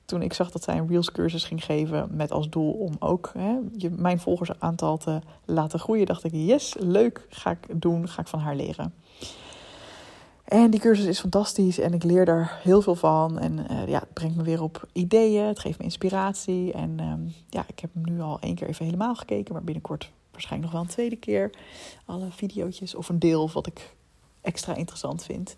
Toen 0.06 0.22
ik 0.22 0.34
zag 0.34 0.52
dat 0.52 0.64
zij 0.64 0.78
een 0.78 0.88
Reels 0.88 1.12
cursus 1.12 1.44
ging 1.44 1.64
geven 1.64 2.08
met 2.12 2.32
als 2.32 2.50
doel 2.50 2.72
om 2.72 2.96
ook 3.00 3.32
hè, 3.38 3.58
je, 3.78 3.90
mijn 3.90 4.20
volgersaantal 4.20 4.98
te 4.98 5.20
laten 5.46 5.80
groeien, 5.80 6.06
dacht 6.06 6.24
ik, 6.24 6.32
yes, 6.34 6.76
leuk, 6.80 7.26
ga 7.30 7.52
ik 7.52 7.82
doen, 7.82 8.08
ga 8.10 8.22
ik 8.22 8.28
van 8.28 8.40
haar 8.40 8.56
leren. 8.56 8.94
En 10.48 10.72
die 10.72 10.80
cursus 10.80 11.06
is 11.06 11.20
fantastisch 11.20 11.80
en 11.80 11.94
ik 11.94 12.04
leer 12.04 12.26
daar 12.26 12.60
heel 12.64 12.82
veel 12.82 12.96
van. 12.96 13.40
En 13.40 13.60
uh, 13.72 13.88
ja, 13.88 14.00
het 14.00 14.14
brengt 14.14 14.36
me 14.36 14.44
weer 14.44 14.62
op 14.62 14.88
ideeën, 14.94 15.46
het 15.46 15.60
geeft 15.60 15.78
me 15.78 15.84
inspiratie. 15.84 16.74
En 16.74 17.00
um, 17.00 17.34
ja, 17.50 17.66
ik 17.68 17.80
heb 17.80 17.90
hem 17.94 18.04
nu 18.14 18.22
al 18.22 18.40
één 18.40 18.56
keer 18.56 18.68
even 18.68 18.86
helemaal 18.86 19.16
gekeken, 19.16 19.54
maar 19.54 19.64
binnenkort 19.64 20.12
waarschijnlijk 20.32 20.72
nog 20.72 20.82
wel 20.82 20.90
een 20.90 20.96
tweede 20.96 21.16
keer. 21.16 21.52
Alle 22.06 22.28
video's 22.30 22.96
of 22.96 23.10
een 23.10 23.20
deel 23.20 23.50
wat 23.54 23.68
ik 23.68 23.96
extra 24.42 24.76
interessant 24.76 25.24
vind. 25.24 25.56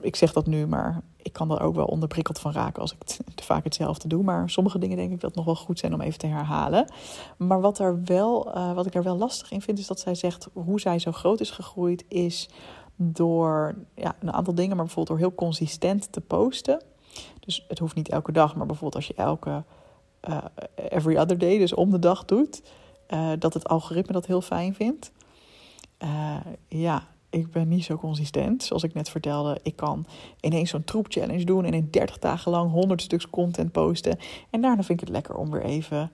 Ik 0.00 0.16
zeg 0.16 0.32
dat 0.32 0.46
nu, 0.46 0.66
maar 0.66 1.02
ik 1.16 1.32
kan 1.32 1.50
er 1.50 1.60
ook 1.60 1.74
wel 1.74 1.86
onderprikkeld 1.86 2.38
van 2.38 2.52
raken 2.52 2.82
als 2.82 2.92
ik 2.92 2.98
te 3.34 3.44
vaak 3.44 3.64
hetzelfde 3.64 4.08
doe. 4.08 4.22
Maar 4.22 4.50
sommige 4.50 4.78
dingen 4.78 4.96
denk 4.96 5.12
ik 5.12 5.20
dat 5.20 5.34
nog 5.34 5.44
wel 5.44 5.56
goed 5.56 5.78
zijn 5.78 5.94
om 5.94 6.00
even 6.00 6.18
te 6.18 6.26
herhalen. 6.26 6.92
Maar 7.36 7.60
wat, 7.60 7.78
er 7.78 8.04
wel, 8.04 8.56
uh, 8.56 8.72
wat 8.72 8.86
ik 8.86 8.94
er 8.94 9.02
wel 9.02 9.16
lastig 9.16 9.50
in 9.50 9.62
vind, 9.62 9.78
is 9.78 9.86
dat 9.86 10.00
zij 10.00 10.14
zegt 10.14 10.48
hoe 10.52 10.80
zij 10.80 10.98
zo 10.98 11.12
groot 11.12 11.40
is 11.40 11.50
gegroeid, 11.50 12.04
is 12.08 12.48
door 13.02 13.74
ja, 13.94 14.16
een 14.20 14.32
aantal 14.32 14.54
dingen, 14.54 14.76
maar 14.76 14.84
bijvoorbeeld 14.84 15.18
door 15.18 15.28
heel 15.28 15.36
consistent 15.36 16.12
te 16.12 16.20
posten. 16.20 16.82
Dus 17.40 17.64
het 17.68 17.78
hoeft 17.78 17.94
niet 17.94 18.08
elke 18.08 18.32
dag, 18.32 18.56
maar 18.56 18.66
bijvoorbeeld 18.66 18.94
als 18.94 19.06
je 19.06 19.14
elke 19.14 19.62
uh, 20.28 20.38
every 20.74 21.16
other 21.16 21.38
day, 21.38 21.58
dus 21.58 21.74
om 21.74 21.90
de 21.90 21.98
dag 21.98 22.24
doet, 22.24 22.62
uh, 23.08 23.30
dat 23.38 23.54
het 23.54 23.68
algoritme 23.68 24.12
dat 24.12 24.26
heel 24.26 24.40
fijn 24.40 24.74
vindt. 24.74 25.12
Uh, 25.98 26.36
ja, 26.68 27.08
ik 27.30 27.50
ben 27.50 27.68
niet 27.68 27.84
zo 27.84 27.96
consistent. 27.96 28.62
Zoals 28.62 28.82
ik 28.82 28.94
net 28.94 29.08
vertelde, 29.08 29.58
ik 29.62 29.76
kan 29.76 30.06
ineens 30.40 30.70
zo'n 30.70 30.84
troep 30.84 31.06
challenge 31.08 31.44
doen 31.44 31.64
en 31.64 31.74
in 31.74 31.88
30 31.90 32.18
dagen 32.18 32.50
lang 32.50 32.70
100 32.70 33.02
stuks 33.02 33.30
content 33.30 33.72
posten. 33.72 34.18
En 34.50 34.60
daarna 34.60 34.82
vind 34.82 35.00
ik 35.00 35.06
het 35.06 35.16
lekker 35.16 35.34
om 35.34 35.50
weer 35.50 35.64
even 35.64 36.10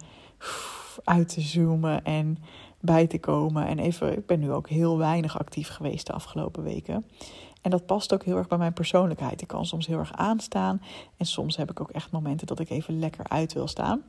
uit 1.05 1.29
te 1.29 1.41
zoomen 1.41 2.05
en 2.05 2.39
bij 2.81 3.07
te 3.07 3.19
komen. 3.19 3.67
En 3.67 3.79
even, 3.79 4.13
ik 4.13 4.27
ben 4.27 4.41
nu 4.41 4.53
ook 4.53 4.69
heel 4.69 4.99
weinig 4.99 5.39
actief 5.39 5.69
geweest 5.69 6.07
de 6.07 6.13
afgelopen 6.13 6.63
weken. 6.63 7.05
En 7.63 7.71
dat 7.71 7.87
past 7.87 8.15
ook 8.15 8.25
heel 8.25 8.37
erg 8.37 8.49
bij 8.49 8.59
mijn 8.59 8.73
persoonlijkheid. 8.73 9.41
Ik 9.41 9.49
kan 9.49 9.67
soms 9.67 9.87
heel 9.87 9.99
erg 9.99 10.13
aanstaan. 10.13 10.83
En 11.17 11.27
soms 11.27 11.57
heb 11.57 11.71
ik 11.71 11.81
ook 11.81 11.91
echt 11.91 12.11
momenten 12.11 12.47
dat 12.47 12.61
ik 12.61 12.71
even 12.71 12.99
lekker 12.99 13.29
uit 13.29 13.53
wil 13.53 13.69
staan. 13.69 14.03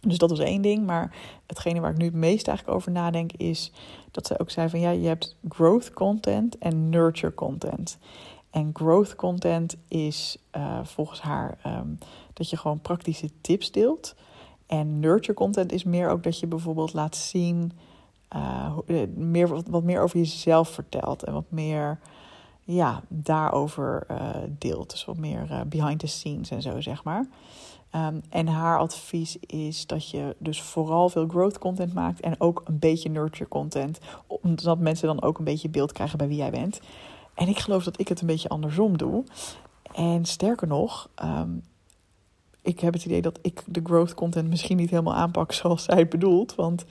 Dus 0.00 0.18
dat 0.18 0.30
was 0.30 0.38
één 0.38 0.62
ding. 0.62 0.86
Maar 0.86 1.16
hetgene 1.46 1.80
waar 1.80 1.90
ik 1.90 1.96
nu 1.96 2.04
het 2.04 2.14
meest 2.14 2.48
eigenlijk 2.48 2.78
over 2.78 2.92
nadenk 2.92 3.32
is 3.32 3.72
dat 4.10 4.26
ze 4.26 4.38
ook 4.38 4.50
zei 4.50 4.68
van 4.68 4.80
ja, 4.80 4.90
je 4.90 5.06
hebt 5.06 5.36
growth 5.48 5.92
content 5.92 6.58
en 6.58 6.88
nurture 6.88 7.34
content. 7.34 7.98
En 8.50 8.70
growth 8.72 9.16
content 9.16 9.76
is 9.88 10.36
uh, 10.56 10.78
volgens 10.82 11.20
haar 11.20 11.58
um, 11.66 11.98
dat 12.32 12.50
je 12.50 12.56
gewoon 12.56 12.80
praktische 12.80 13.28
tips 13.40 13.70
deelt. 13.70 14.14
En 14.66 15.00
nurture 15.00 15.34
content 15.34 15.72
is 15.72 15.84
meer 15.84 16.08
ook 16.08 16.22
dat 16.22 16.38
je 16.38 16.46
bijvoorbeeld 16.46 16.92
laat 16.92 17.16
zien 17.16 17.72
uh, 18.34 19.02
meer, 19.14 19.48
wat, 19.70 19.82
meer 19.82 20.02
over 20.02 20.18
jezelf 20.18 20.68
vertelt 20.68 21.22
en 21.22 21.32
wat 21.32 21.50
meer 21.50 21.98
ja, 22.64 23.02
daarover 23.08 24.06
uh, 24.10 24.28
deelt. 24.58 24.90
Dus 24.90 25.04
wat 25.04 25.16
meer 25.16 25.64
behind 25.66 25.98
the 25.98 26.06
scenes 26.06 26.50
en 26.50 26.62
zo, 26.62 26.80
zeg 26.80 27.04
maar. 27.04 27.26
Um, 27.96 28.20
en 28.28 28.46
haar 28.46 28.78
advies 28.78 29.36
is 29.40 29.86
dat 29.86 30.10
je 30.10 30.36
dus 30.38 30.62
vooral 30.62 31.08
veel 31.08 31.28
growth 31.28 31.58
content 31.58 31.94
maakt 31.94 32.20
en 32.20 32.40
ook 32.40 32.62
een 32.64 32.78
beetje 32.78 33.08
nurture 33.08 33.48
content. 33.48 33.98
Zodat 34.56 34.78
mensen 34.78 35.06
dan 35.06 35.22
ook 35.22 35.38
een 35.38 35.44
beetje 35.44 35.68
beeld 35.68 35.92
krijgen 35.92 36.18
bij 36.18 36.28
wie 36.28 36.36
jij 36.36 36.50
bent. 36.50 36.80
En 37.34 37.48
ik 37.48 37.58
geloof 37.58 37.84
dat 37.84 38.00
ik 38.00 38.08
het 38.08 38.20
een 38.20 38.26
beetje 38.26 38.48
andersom 38.48 38.98
doe. 38.98 39.24
En 39.92 40.24
sterker 40.24 40.66
nog, 40.66 41.08
um, 41.24 41.62
ik 42.62 42.80
heb 42.80 42.92
het 42.92 43.04
idee 43.04 43.22
dat 43.22 43.38
ik 43.42 43.62
de 43.66 43.80
growth 43.84 44.14
content 44.14 44.48
misschien 44.48 44.76
niet 44.76 44.90
helemaal 44.90 45.14
aanpak 45.14 45.52
zoals 45.62 45.84
zij 45.84 46.08
bedoelt. 46.08 46.54
Want 46.54 46.84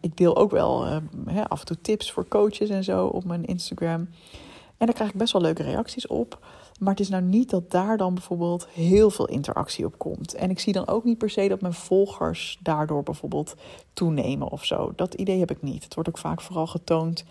ik 0.00 0.16
deel 0.16 0.36
ook 0.36 0.50
wel 0.50 0.84
hè, 1.26 1.48
af 1.48 1.60
en 1.60 1.66
toe 1.66 1.80
tips 1.80 2.12
voor 2.12 2.28
coaches 2.28 2.68
en 2.68 2.84
zo 2.84 3.06
op 3.06 3.24
mijn 3.24 3.44
Instagram. 3.44 4.08
En 4.76 4.86
daar 4.86 4.94
krijg 4.94 5.10
ik 5.10 5.16
best 5.16 5.32
wel 5.32 5.42
leuke 5.42 5.62
reacties 5.62 6.06
op. 6.06 6.38
Maar 6.78 6.90
het 6.90 7.00
is 7.00 7.08
nou 7.08 7.22
niet 7.22 7.50
dat 7.50 7.70
daar 7.70 7.96
dan 7.96 8.14
bijvoorbeeld 8.14 8.68
heel 8.68 9.10
veel 9.10 9.28
interactie 9.28 9.84
op 9.84 9.98
komt. 9.98 10.34
En 10.34 10.50
ik 10.50 10.58
zie 10.58 10.72
dan 10.72 10.86
ook 10.88 11.04
niet 11.04 11.18
per 11.18 11.30
se 11.30 11.48
dat 11.48 11.60
mijn 11.60 11.72
volgers 11.72 12.58
daardoor 12.62 13.02
bijvoorbeeld 13.02 13.54
toenemen 13.92 14.48
of 14.50 14.64
zo. 14.64 14.92
Dat 14.96 15.14
idee 15.14 15.38
heb 15.38 15.50
ik 15.50 15.62
niet. 15.62 15.84
Het 15.84 15.94
wordt 15.94 16.08
ook 16.08 16.18
vaak 16.18 16.40
vooral 16.40 16.66
getoond, 16.66 17.24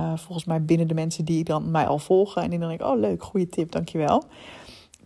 uh, 0.00 0.16
volgens 0.16 0.44
mij 0.44 0.62
binnen 0.62 0.88
de 0.88 0.94
mensen 0.94 1.24
die 1.24 1.44
dan 1.44 1.70
mij 1.70 1.86
al 1.86 1.98
volgen. 1.98 2.42
En 2.42 2.50
die 2.50 2.58
dan 2.58 2.68
denk 2.68 2.80
ik, 2.80 2.86
oh 2.86 2.98
leuk, 2.98 3.22
goede 3.22 3.48
tip, 3.48 3.72
dankjewel. 3.72 4.24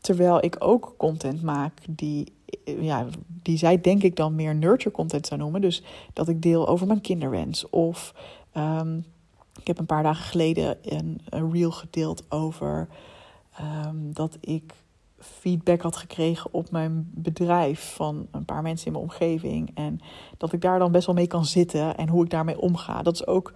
Terwijl 0.01 0.45
ik 0.45 0.57
ook 0.59 0.95
content 0.97 1.43
maak 1.43 1.79
die 1.89 2.33
ja, 2.65 3.07
die 3.43 3.57
zij 3.57 3.81
denk 3.81 4.03
ik 4.03 4.17
dan 4.17 4.35
meer 4.35 4.55
nurture 4.55 4.91
content 4.91 5.27
zou 5.27 5.41
noemen. 5.41 5.61
Dus 5.61 5.83
dat 6.13 6.29
ik 6.29 6.43
deel 6.43 6.69
over 6.69 6.87
mijn 6.87 7.01
kinderwens. 7.01 7.71
Of 7.71 8.15
um, 8.57 9.05
ik 9.61 9.67
heb 9.67 9.79
een 9.79 9.87
paar 9.87 10.03
dagen 10.03 10.25
geleden 10.25 10.79
een, 10.83 11.21
een 11.29 11.53
reel 11.53 11.71
gedeeld 11.71 12.25
over 12.29 12.89
um, 13.87 14.13
dat 14.13 14.39
ik 14.41 14.75
feedback 15.19 15.81
had 15.81 15.97
gekregen 15.97 16.55
op 16.55 16.71
mijn 16.71 17.11
bedrijf 17.15 17.95
van 17.95 18.27
een 18.31 18.45
paar 18.45 18.63
mensen 18.63 18.87
in 18.87 18.93
mijn 18.93 19.05
omgeving. 19.05 19.71
En 19.75 20.01
dat 20.39 20.53
ik 20.53 20.61
daar 20.61 20.79
dan 20.79 20.93
best 20.93 21.07
wel 21.07 21.15
mee 21.15 21.27
kan 21.27 21.45
zitten 21.45 21.97
en 21.97 22.09
hoe 22.09 22.25
ik 22.25 22.31
daarmee 22.31 22.61
omga. 22.61 23.03
Dat 23.03 23.15
is 23.15 23.27
ook, 23.27 23.53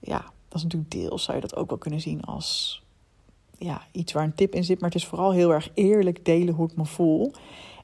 ja, 0.00 0.24
dat 0.48 0.56
is 0.58 0.62
natuurlijk 0.62 0.90
deels, 0.90 1.22
zou 1.22 1.36
je 1.36 1.42
dat 1.42 1.56
ook 1.56 1.68
wel 1.68 1.78
kunnen 1.78 2.00
zien 2.00 2.22
als 2.22 2.82
ja, 3.58 3.82
iets 3.92 4.12
waar 4.12 4.24
een 4.24 4.34
tip 4.34 4.54
in 4.54 4.64
zit. 4.64 4.80
Maar 4.80 4.90
het 4.90 4.98
is 4.98 5.06
vooral 5.06 5.32
heel 5.32 5.52
erg 5.52 5.70
eerlijk 5.74 6.24
delen 6.24 6.54
hoe 6.54 6.70
ik 6.70 6.76
me 6.76 6.84
voel. 6.84 7.32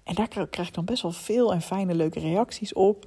En 0.08 0.14
daar 0.14 0.28
krijg 0.28 0.68
ik 0.68 0.74
dan 0.74 0.84
best 0.84 1.02
wel 1.02 1.12
veel 1.12 1.52
en 1.52 1.62
fijne, 1.62 1.94
leuke 1.94 2.20
reacties 2.20 2.72
op. 2.72 3.04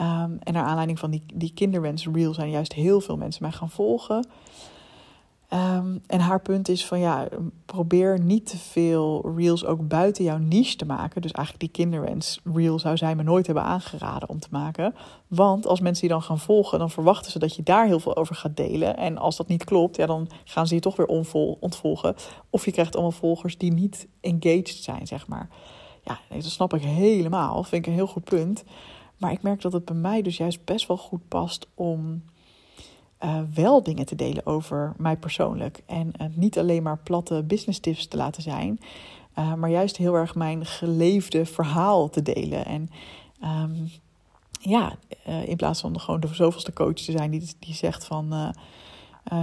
Um, 0.00 0.38
en 0.42 0.52
naar 0.52 0.64
aanleiding 0.64 0.98
van 0.98 1.10
die, 1.10 1.22
die 1.34 1.52
kinderwens 1.54 2.08
reel 2.12 2.34
zijn 2.34 2.50
juist 2.50 2.72
heel 2.72 3.00
veel 3.00 3.16
mensen 3.16 3.42
mij 3.42 3.52
gaan 3.52 3.70
volgen. 3.70 4.28
Um, 5.52 6.02
en 6.06 6.20
haar 6.20 6.40
punt 6.40 6.68
is 6.68 6.86
van 6.86 6.98
ja, 6.98 7.28
probeer 7.64 8.20
niet 8.20 8.46
te 8.46 8.58
veel 8.58 9.32
reels 9.36 9.64
ook 9.64 9.88
buiten 9.88 10.24
jouw 10.24 10.38
niche 10.38 10.76
te 10.76 10.86
maken. 10.86 11.22
Dus 11.22 11.32
eigenlijk 11.32 11.64
die 11.64 11.84
kinderwens 11.84 12.40
reel 12.54 12.78
zou 12.78 12.96
zij 12.96 13.14
me 13.14 13.22
nooit 13.22 13.46
hebben 13.46 13.64
aangeraden 13.64 14.28
om 14.28 14.40
te 14.40 14.48
maken. 14.50 14.94
Want 15.26 15.66
als 15.66 15.80
mensen 15.80 16.00
die 16.00 16.10
dan 16.10 16.22
gaan 16.22 16.38
volgen, 16.38 16.78
dan 16.78 16.90
verwachten 16.90 17.32
ze 17.32 17.38
dat 17.38 17.56
je 17.56 17.62
daar 17.62 17.86
heel 17.86 18.00
veel 18.00 18.16
over 18.16 18.34
gaat 18.34 18.56
delen. 18.56 18.96
En 18.96 19.18
als 19.18 19.36
dat 19.36 19.48
niet 19.48 19.64
klopt, 19.64 19.96
ja, 19.96 20.06
dan 20.06 20.28
gaan 20.44 20.66
ze 20.66 20.74
je 20.74 20.80
toch 20.80 20.96
weer 20.96 21.06
ontvolgen. 21.60 22.14
Of 22.50 22.64
je 22.64 22.72
krijgt 22.72 22.94
allemaal 22.94 23.12
volgers 23.12 23.58
die 23.58 23.72
niet 23.72 24.08
engaged 24.20 24.82
zijn, 24.82 25.06
zeg 25.06 25.26
maar. 25.26 25.48
Ja, 26.06 26.18
dat 26.28 26.44
snap 26.44 26.74
ik 26.74 26.82
helemaal. 26.82 27.62
Vind 27.62 27.82
ik 27.82 27.86
een 27.86 27.98
heel 27.98 28.06
goed 28.06 28.24
punt. 28.24 28.64
Maar 29.16 29.32
ik 29.32 29.42
merk 29.42 29.60
dat 29.60 29.72
het 29.72 29.84
bij 29.84 29.96
mij 29.96 30.22
dus 30.22 30.36
juist 30.36 30.64
best 30.64 30.86
wel 30.86 30.96
goed 30.96 31.28
past 31.28 31.66
om 31.74 32.22
uh, 33.24 33.40
wel 33.54 33.82
dingen 33.82 34.06
te 34.06 34.14
delen 34.14 34.46
over 34.46 34.94
mij 34.96 35.16
persoonlijk. 35.16 35.82
En 35.86 36.12
uh, 36.20 36.26
niet 36.34 36.58
alleen 36.58 36.82
maar 36.82 36.98
platte 36.98 37.42
business 37.42 37.80
tips 37.80 38.06
te 38.06 38.16
laten 38.16 38.42
zijn. 38.42 38.80
Uh, 39.38 39.54
maar 39.54 39.70
juist 39.70 39.96
heel 39.96 40.14
erg 40.14 40.34
mijn 40.34 40.66
geleefde 40.66 41.46
verhaal 41.46 42.08
te 42.10 42.22
delen. 42.22 42.64
En 42.64 42.88
um, 43.44 43.90
ja, 44.60 44.96
in 45.44 45.56
plaats 45.56 45.80
van 45.80 46.00
gewoon 46.00 46.20
de 46.20 46.34
zoveelste 46.34 46.72
coach 46.72 46.94
te 46.94 47.12
zijn 47.12 47.30
die, 47.30 47.54
die 47.58 47.74
zegt 47.74 48.04
van... 48.04 48.54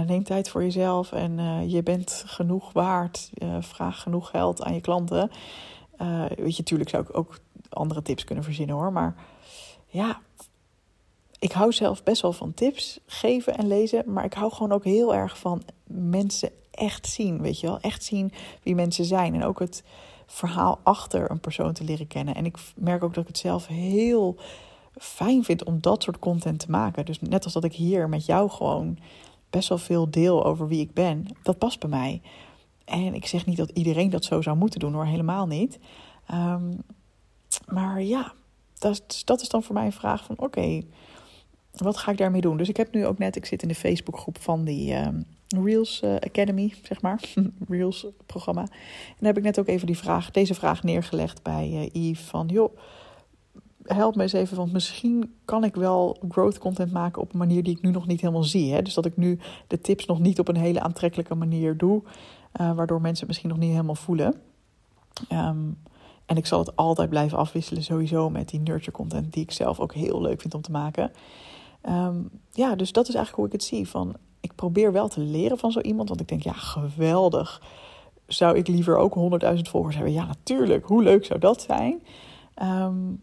neem 0.06 0.24
tijd 0.24 0.48
voor 0.48 0.62
jezelf 0.62 1.12
en 1.12 1.38
je 1.70 1.82
bent 1.82 2.24
genoeg 2.26 2.72
waard. 2.72 3.30
vraag 3.60 4.02
genoeg 4.02 4.30
geld 4.30 4.62
aan 4.62 4.74
je 4.74 4.80
klanten. 4.80 5.30
Uh, 6.00 6.24
weet 6.26 6.56
je, 6.56 6.62
natuurlijk 6.62 6.90
zou 6.90 7.02
ik 7.02 7.16
ook 7.16 7.38
andere 7.68 8.02
tips 8.02 8.24
kunnen 8.24 8.44
verzinnen 8.44 8.76
hoor. 8.76 8.92
Maar 8.92 9.14
ja, 9.86 10.20
ik 11.38 11.52
hou 11.52 11.72
zelf 11.72 12.02
best 12.02 12.22
wel 12.22 12.32
van 12.32 12.54
tips 12.54 13.00
geven 13.06 13.56
en 13.56 13.66
lezen. 13.66 14.12
Maar 14.12 14.24
ik 14.24 14.34
hou 14.34 14.52
gewoon 14.52 14.72
ook 14.72 14.84
heel 14.84 15.14
erg 15.14 15.38
van 15.38 15.62
mensen 15.86 16.50
echt 16.70 17.06
zien, 17.06 17.40
weet 17.42 17.60
je 17.60 17.66
wel. 17.66 17.80
Echt 17.80 18.04
zien 18.04 18.32
wie 18.62 18.74
mensen 18.74 19.04
zijn. 19.04 19.34
En 19.34 19.44
ook 19.44 19.58
het 19.58 19.82
verhaal 20.26 20.78
achter 20.82 21.30
een 21.30 21.40
persoon 21.40 21.72
te 21.72 21.84
leren 21.84 22.06
kennen. 22.06 22.34
En 22.34 22.44
ik 22.44 22.56
merk 22.76 23.02
ook 23.02 23.14
dat 23.14 23.22
ik 23.22 23.28
het 23.28 23.38
zelf 23.38 23.66
heel 23.66 24.36
fijn 24.96 25.44
vind 25.44 25.64
om 25.64 25.80
dat 25.80 26.02
soort 26.02 26.18
content 26.18 26.58
te 26.58 26.70
maken. 26.70 27.04
Dus 27.04 27.20
net 27.20 27.44
als 27.44 27.52
dat 27.52 27.64
ik 27.64 27.72
hier 27.72 28.08
met 28.08 28.26
jou 28.26 28.50
gewoon 28.50 28.98
best 29.50 29.68
wel 29.68 29.78
veel 29.78 30.10
deel 30.10 30.44
over 30.44 30.68
wie 30.68 30.80
ik 30.80 30.92
ben, 30.92 31.26
dat 31.42 31.58
past 31.58 31.80
bij 31.80 31.88
mij. 31.88 32.22
En 32.84 33.14
ik 33.14 33.26
zeg 33.26 33.46
niet 33.46 33.56
dat 33.56 33.70
iedereen 33.70 34.10
dat 34.10 34.24
zo 34.24 34.42
zou 34.42 34.56
moeten 34.56 34.80
doen, 34.80 34.92
hoor, 34.92 35.06
helemaal 35.06 35.46
niet. 35.46 35.78
Ehm, 36.26 36.72
maar 37.66 38.02
ja, 38.02 38.32
dat 38.78 39.22
dat 39.24 39.40
is 39.40 39.48
dan 39.48 39.62
voor 39.62 39.74
mij 39.74 39.84
een 39.84 39.92
vraag 39.92 40.24
van: 40.24 40.38
oké, 40.38 40.82
wat 41.72 41.96
ga 41.96 42.10
ik 42.10 42.18
daarmee 42.18 42.40
doen? 42.40 42.56
Dus 42.56 42.68
ik 42.68 42.76
heb 42.76 42.92
nu 42.92 43.06
ook 43.06 43.18
net, 43.18 43.36
ik 43.36 43.46
zit 43.46 43.62
in 43.62 43.68
de 43.68 43.74
Facebookgroep 43.74 44.38
van 44.38 44.64
die 44.64 44.94
ehm, 44.94 45.20
Reels 45.48 46.00
eh, 46.00 46.14
Academy, 46.14 46.74
zeg 46.82 47.00
maar, 47.02 47.20
Reels 47.68 48.06
programma. 48.26 48.60
En 48.60 49.16
daar 49.18 49.28
heb 49.28 49.36
ik 49.36 49.42
net 49.42 49.58
ook 49.58 49.68
even 49.68 49.86
die 49.86 49.98
vraag, 49.98 50.30
deze 50.30 50.54
vraag 50.54 50.82
neergelegd 50.82 51.42
bij 51.42 51.90
uh, 51.94 52.08
Yves 52.08 52.24
van, 52.24 52.48
joh, 52.48 52.76
help 53.82 54.16
me 54.16 54.22
eens 54.22 54.32
even, 54.32 54.56
want 54.56 54.72
misschien 54.72 55.34
kan 55.44 55.64
ik 55.64 55.74
wel 55.74 56.16
growth 56.28 56.58
content 56.58 56.92
maken 56.92 57.22
op 57.22 57.32
een 57.32 57.38
manier 57.38 57.62
die 57.62 57.76
ik 57.76 57.82
nu 57.82 57.90
nog 57.90 58.06
niet 58.06 58.20
helemaal 58.20 58.44
zie. 58.44 58.72
Hè? 58.72 58.82
Dus 58.82 58.94
dat 58.94 59.06
ik 59.06 59.16
nu 59.16 59.38
de 59.66 59.80
tips 59.80 60.06
nog 60.06 60.20
niet 60.20 60.38
op 60.38 60.48
een 60.48 60.56
hele 60.56 60.80
aantrekkelijke 60.80 61.34
manier 61.34 61.76
doe, 61.76 62.02
uh, 62.60 62.72
waardoor 62.72 63.00
mensen 63.00 63.18
het 63.18 63.28
misschien 63.28 63.48
nog 63.48 63.58
niet 63.58 63.70
helemaal 63.70 63.94
voelen. 63.94 64.34
Um, 65.32 65.78
en 66.26 66.36
ik 66.36 66.46
zal 66.46 66.58
het 66.58 66.76
altijd 66.76 67.08
blijven 67.08 67.38
afwisselen, 67.38 67.82
sowieso 67.82 68.30
met 68.30 68.48
die 68.48 68.60
nurture 68.60 68.90
content, 68.90 69.32
die 69.32 69.42
ik 69.42 69.50
zelf 69.50 69.80
ook 69.80 69.94
heel 69.94 70.20
leuk 70.20 70.40
vind 70.40 70.54
om 70.54 70.62
te 70.62 70.70
maken. 70.70 71.12
Um, 71.88 72.30
ja, 72.52 72.74
dus 72.74 72.92
dat 72.92 73.08
is 73.08 73.14
eigenlijk 73.14 73.36
hoe 73.36 73.46
ik 73.46 73.52
het 73.52 73.70
zie. 73.70 73.88
Van, 73.88 74.16
ik 74.40 74.54
probeer 74.54 74.92
wel 74.92 75.08
te 75.08 75.20
leren 75.20 75.58
van 75.58 75.72
zo 75.72 75.80
iemand, 75.80 76.08
want 76.08 76.20
ik 76.20 76.28
denk, 76.28 76.42
ja, 76.42 76.52
geweldig. 76.52 77.62
Zou 78.26 78.56
ik 78.56 78.68
liever 78.68 78.96
ook 78.96 79.42
100.000 79.54 79.60
volgers 79.60 79.94
hebben? 79.96 80.14
Ja, 80.14 80.26
natuurlijk. 80.26 80.86
Hoe 80.86 81.02
leuk 81.02 81.24
zou 81.24 81.38
dat 81.38 81.62
zijn? 81.62 82.02
Um, 82.62 83.22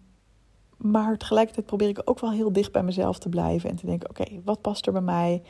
maar 0.77 1.17
tegelijkertijd 1.17 1.65
probeer 1.65 1.89
ik 1.89 2.01
ook 2.05 2.19
wel 2.19 2.31
heel 2.31 2.51
dicht 2.51 2.71
bij 2.71 2.83
mezelf 2.83 3.19
te 3.19 3.29
blijven 3.29 3.69
en 3.69 3.75
te 3.75 3.85
denken: 3.85 4.09
oké, 4.09 4.25
wat 4.43 4.61
past 4.61 4.85
er 4.87 4.93
bij 4.93 5.01
mij? 5.01 5.41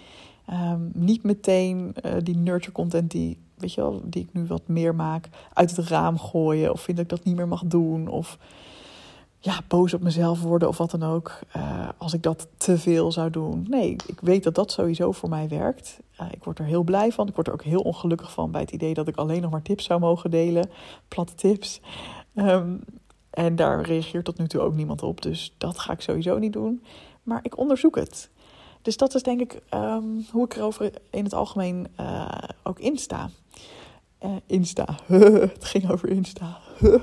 Niet 0.94 1.24
meteen 1.24 1.96
uh, 2.06 2.12
die 2.24 2.38
nurture 2.38 2.72
content 2.72 3.12
die, 3.12 3.38
weet 3.62 3.74
je 3.74 3.82
wel, 3.82 4.01
die 4.03 4.24
ik 4.24 4.34
nu 4.34 4.46
wat 4.46 4.68
meer 4.68 4.96
maak, 4.96 5.30
uit 5.53 5.75
het 5.75 5.88
raam 5.88 6.20
gooien. 6.20 6.72
Of 6.72 6.82
vind 6.82 7.00
ik 7.00 7.10
dat 7.10 7.24
niet 7.24 7.36
meer 7.36 7.48
mag 7.48 7.63
doen. 7.65 8.08
Of 8.08 8.38
ja, 9.39 9.60
boos 9.68 9.94
op 9.94 10.01
mezelf 10.01 10.41
worden 10.41 10.68
of 10.68 10.77
wat 10.77 10.91
dan 10.91 11.03
ook. 11.03 11.39
Uh, 11.58 11.89
als 11.98 12.13
ik 12.13 12.24
dat 12.24 12.48
te 12.58 12.77
veel 12.77 13.12
zou 13.12 13.30
doen. 13.30 13.65
Nee, 13.70 13.96
ik 14.06 14.20
weet 14.22 14.44
dat 14.44 14.56
dat 14.56 14.72
sowieso 14.72 15.12
voor 15.12 15.30
mij 15.30 15.48
werkt. 15.48 16.00
Uh, 16.22 16.27
ik 16.32 16.44
word 16.44 16.60
er 16.60 16.65
heel 16.65 16.84
blij 16.84 17.12
van. 17.12 17.27
Ik 17.27 17.36
word 17.36 17.48
er 17.48 17.53
ook 17.53 17.63
heel 17.63 17.82
ongelukkig 17.82 18.32
van 18.32 18.51
bij 18.51 18.62
het 18.62 18.72
idee 18.72 18.94
dat 18.94 19.08
ik 19.08 19.15
alleen 19.15 19.41
nog 19.41 19.51
maar 19.51 19.62
tips 19.62 19.86
zou 19.86 20.00
mogen 20.00 20.32
delen. 20.32 20.70
Platte 21.08 21.34
tips. 21.34 21.82
Um, 22.36 22.84
en 23.30 23.56
daar 23.56 23.82
reageert 23.82 24.25
tot 24.25 24.38
nu 24.38 24.48
toe 24.48 24.62
ook 24.62 24.75
niemand 24.75 25.03
op. 25.03 25.22
Dus 25.22 25.56
dat 25.58 25.80
ga 25.80 25.94
ik 25.94 26.01
sowieso 26.01 26.38
niet 26.38 26.53
doen. 26.53 26.84
Maar 27.24 27.39
ik 27.44 27.58
onderzoek 27.58 27.96
het. 27.96 28.30
Dus 28.82 28.98
dat 28.98 29.15
is 29.15 29.24
denk 29.24 29.39
ik 29.39 29.62
um, 29.74 30.25
hoe 30.32 30.46
ik 30.46 30.56
erover 30.56 30.91
in 31.10 31.24
het 31.24 31.34
algemeen 31.34 31.88
uh, 32.00 32.27
ook 32.72 32.80
insta. 32.80 33.30
Uh, 34.25 34.32
Insta. 34.48 34.86
het 35.54 35.66
ging 35.66 35.92
over 35.92 36.10
Insta. 36.10 36.60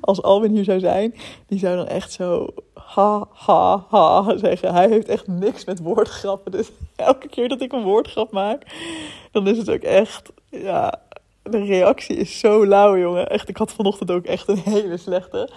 Als 0.00 0.22
Alwin 0.22 0.52
hier 0.52 0.64
zou 0.64 0.80
zijn, 0.80 1.14
die 1.46 1.58
zou 1.58 1.76
dan 1.76 1.86
echt 1.86 2.12
zo 2.12 2.48
ha, 2.74 3.28
ha, 3.32 3.86
ha 3.88 4.36
zeggen. 4.36 4.74
Hij 4.74 4.88
heeft 4.88 5.08
echt 5.08 5.26
niks 5.26 5.64
met 5.64 5.78
woordgrappen. 5.78 6.52
Dus 6.52 6.70
elke 6.96 7.28
keer 7.28 7.48
dat 7.48 7.60
ik 7.60 7.72
een 7.72 7.82
woordgrap 7.82 8.32
maak, 8.32 8.62
dan 9.30 9.48
is 9.48 9.58
het 9.58 9.70
ook 9.70 9.82
echt, 9.82 10.32
ja, 10.48 11.00
de 11.42 11.64
reactie 11.64 12.16
is 12.16 12.38
zo 12.38 12.66
lauw, 12.66 12.98
jongen. 12.98 13.28
Echt, 13.28 13.48
ik 13.48 13.56
had 13.56 13.72
vanochtend 13.72 14.10
ook 14.10 14.24
echt 14.24 14.48
een 14.48 14.62
hele 14.64 14.96
slechte. 14.96 15.50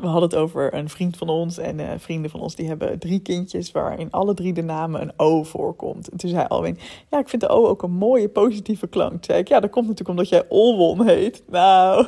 We 0.00 0.06
hadden 0.06 0.22
het 0.22 0.34
over 0.34 0.74
een 0.74 0.88
vriend 0.88 1.16
van 1.16 1.28
ons 1.28 1.58
en 1.58 1.78
uh, 1.78 1.90
vrienden 1.96 2.30
van 2.30 2.40
ons 2.40 2.54
die 2.54 2.68
hebben 2.68 2.98
drie 2.98 3.20
kindjes 3.20 3.70
waarin 3.70 4.10
alle 4.10 4.34
drie 4.34 4.52
de 4.52 4.62
namen 4.62 5.00
een 5.00 5.12
O 5.16 5.42
voorkomt. 5.42 6.08
En 6.08 6.18
toen 6.18 6.30
zei 6.30 6.46
Alwin, 6.48 6.78
ja, 7.10 7.18
ik 7.18 7.28
vind 7.28 7.42
de 7.42 7.48
O 7.48 7.66
ook 7.66 7.82
een 7.82 7.90
mooie 7.90 8.28
positieve 8.28 8.86
klank. 8.86 9.24
Zei 9.24 9.38
ik, 9.38 9.48
ja, 9.48 9.60
dat 9.60 9.70
komt 9.70 9.86
natuurlijk 9.86 10.18
omdat 10.18 10.28
jij 10.28 10.44
Olwon 10.48 11.06
heet. 11.06 11.42
Nou, 11.48 12.06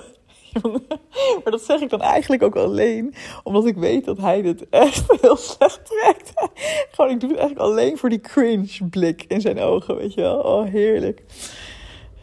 maar 1.42 1.52
dat 1.52 1.62
zeg 1.62 1.80
ik 1.80 1.90
dan 1.90 2.00
eigenlijk 2.00 2.42
ook 2.42 2.56
alleen 2.56 3.14
omdat 3.42 3.66
ik 3.66 3.76
weet 3.76 4.04
dat 4.04 4.18
hij 4.18 4.42
dit 4.42 4.68
echt 4.68 5.20
heel 5.20 5.36
slecht 5.36 5.80
trekt. 5.84 6.32
Gewoon, 6.92 7.10
ik 7.10 7.20
doe 7.20 7.30
het 7.30 7.38
eigenlijk 7.38 7.70
alleen 7.70 7.98
voor 7.98 8.08
die 8.08 8.20
cringe 8.20 8.88
blik 8.90 9.24
in 9.28 9.40
zijn 9.40 9.60
ogen, 9.60 9.96
weet 9.96 10.14
je 10.14 10.20
wel. 10.20 10.38
Oh, 10.38 10.64
heerlijk. 10.64 11.22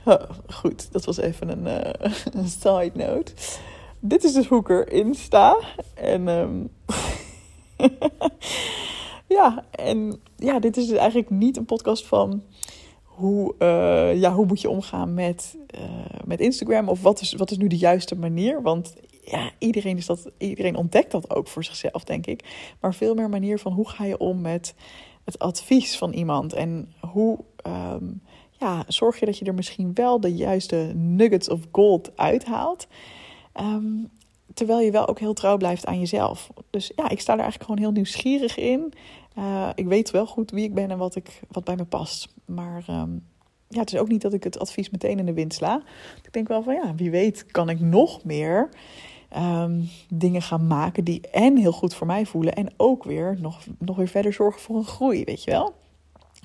Oh, 0.06 0.30
goed, 0.48 0.92
dat 0.92 1.06
was 1.06 1.18
even 1.18 1.50
een, 1.50 1.66
uh, 1.66 2.10
een 2.42 2.48
side 2.48 2.92
note. 2.94 3.34
Dit 4.04 4.24
is 4.24 4.34
dus 4.34 4.48
hoe 4.48 4.60
ik 4.60 4.70
erin 4.70 5.16
sta. 5.16 5.58
En 5.94 6.28
um, 6.28 6.70
ja, 9.38 9.66
en 9.72 10.22
ja, 10.36 10.60
dit 10.60 10.78
is 10.78 10.88
dus 10.88 10.98
eigenlijk 10.98 11.30
niet 11.30 11.58
een 11.58 11.66
podcast 11.66 12.08
van 12.08 12.44
hoe, 13.04 13.56
uh, 13.60 14.22
ja, 14.22 14.34
hoe 14.34 14.46
moet 14.46 14.62
je 14.62 14.70
omgaan 14.70 15.14
met, 15.14 15.58
uh, 15.76 15.82
met 16.26 16.40
Instagram 16.40 16.90
of 16.90 17.02
wat 17.02 17.22
is, 17.22 17.34
wat 17.34 17.52
is 17.52 17.58
nu 17.58 17.68
de 17.68 17.78
juiste 17.78 18.16
manier? 18.16 18.62
Want 18.62 18.96
ja, 19.26 19.52
iedereen, 19.58 19.98
is 19.98 20.06
dat, 20.06 20.32
iedereen 20.38 20.76
ontdekt 20.76 21.12
dat 21.12 21.36
ook 21.36 21.48
voor 21.48 21.64
zichzelf, 21.64 22.04
denk 22.04 22.26
ik. 22.26 22.74
Maar 22.80 22.94
veel 22.94 23.16
meer 23.16 23.30
manier 23.30 23.60
van 23.60 23.72
hoe 23.72 23.90
ga 23.90 24.06
je 24.06 24.18
om 24.18 24.42
met 24.42 24.76
het 25.24 25.40
advies 25.40 25.98
van 25.98 26.12
iemand 26.14 26.54
en 26.54 26.94
hoe 27.12 27.40
um, 27.68 28.22
ja, 28.52 28.84
zorg 28.88 29.20
je 29.20 29.26
dat 29.26 29.38
je 29.38 29.46
er 29.46 29.54
misschien 29.54 29.94
wel 29.94 30.20
de 30.20 30.36
juiste 30.36 30.92
nuggets 30.96 31.50
of 31.50 31.60
gold 31.72 32.18
uithaalt. 32.18 32.88
Um, 33.60 34.10
terwijl 34.54 34.80
je 34.80 34.92
wel 34.92 35.08
ook 35.08 35.20
heel 35.20 35.34
trouw 35.34 35.58
blijft 35.58 35.86
aan 35.86 36.00
jezelf. 36.00 36.50
Dus 36.70 36.92
ja, 36.96 37.10
ik 37.10 37.20
sta 37.20 37.34
er 37.34 37.40
eigenlijk 37.40 37.70
gewoon 37.70 37.86
heel 37.86 37.96
nieuwsgierig 37.96 38.58
in. 38.58 38.94
Uh, 39.38 39.70
ik 39.76 39.86
weet 39.86 40.12
wel 40.12 40.26
goed 40.26 40.52
wie 40.52 40.64
ik 40.64 40.74
ben 40.74 40.92
en 40.92 40.98
wat, 40.98 41.16
ik, 41.16 41.42
wat 41.48 41.64
bij 41.64 41.76
me 41.76 41.86
past. 41.86 42.34
Maar 42.46 42.84
um, 42.90 43.28
ja, 43.68 43.80
het 43.80 43.94
is 43.94 44.00
ook 44.00 44.08
niet 44.08 44.22
dat 44.22 44.34
ik 44.34 44.44
het 44.44 44.60
advies 44.60 44.90
meteen 44.90 45.20
in 45.20 45.26
de 45.26 45.34
wind 45.34 45.54
sla. 45.54 45.84
Ik 46.24 46.34
denk 46.34 46.48
wel 46.48 46.64
van 46.64 46.74
ja, 46.74 46.96
wie 46.96 47.12
weet 47.12 47.46
kan 47.46 47.70
ik 47.70 47.80
nog 47.80 48.24
meer 48.24 48.70
um, 49.38 49.90
dingen 50.10 50.42
gaan 50.42 50.68
maken 50.68 51.04
die 51.04 51.22
en 51.32 51.58
heel 51.58 51.72
goed 51.72 51.94
voor 51.94 52.08
mij 52.08 52.26
voelen. 52.26 52.54
En 52.54 52.74
ook 52.78 53.04
weer 53.04 53.38
nog, 53.40 53.60
nog 53.80 53.96
weer 53.96 54.08
verder 54.08 54.34
zorgen 54.34 54.62
voor 54.62 54.76
een 54.76 54.86
groei, 54.86 55.24
weet 55.24 55.44
je 55.44 55.52
wel. 55.52 55.74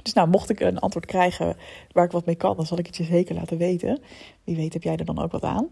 Dus 0.03 0.12
nou, 0.12 0.29
mocht 0.29 0.51
ik 0.51 0.61
een 0.61 0.79
antwoord 0.79 1.07
krijgen 1.07 1.57
waar 1.92 2.05
ik 2.05 2.11
wat 2.11 2.27
mee 2.27 2.35
kan, 2.35 2.57
dan 2.57 2.66
zal 2.66 2.79
ik 2.79 2.87
het 2.87 2.97
je 2.97 3.05
zeker 3.05 3.35
laten 3.35 3.59
weten. 3.59 4.01
Wie 4.45 4.57
weet 4.57 4.73
heb 4.73 4.83
jij 4.83 4.97
er 4.97 5.05
dan 5.05 5.23
ook 5.23 5.33
wat 5.33 5.42
aan. 5.42 5.69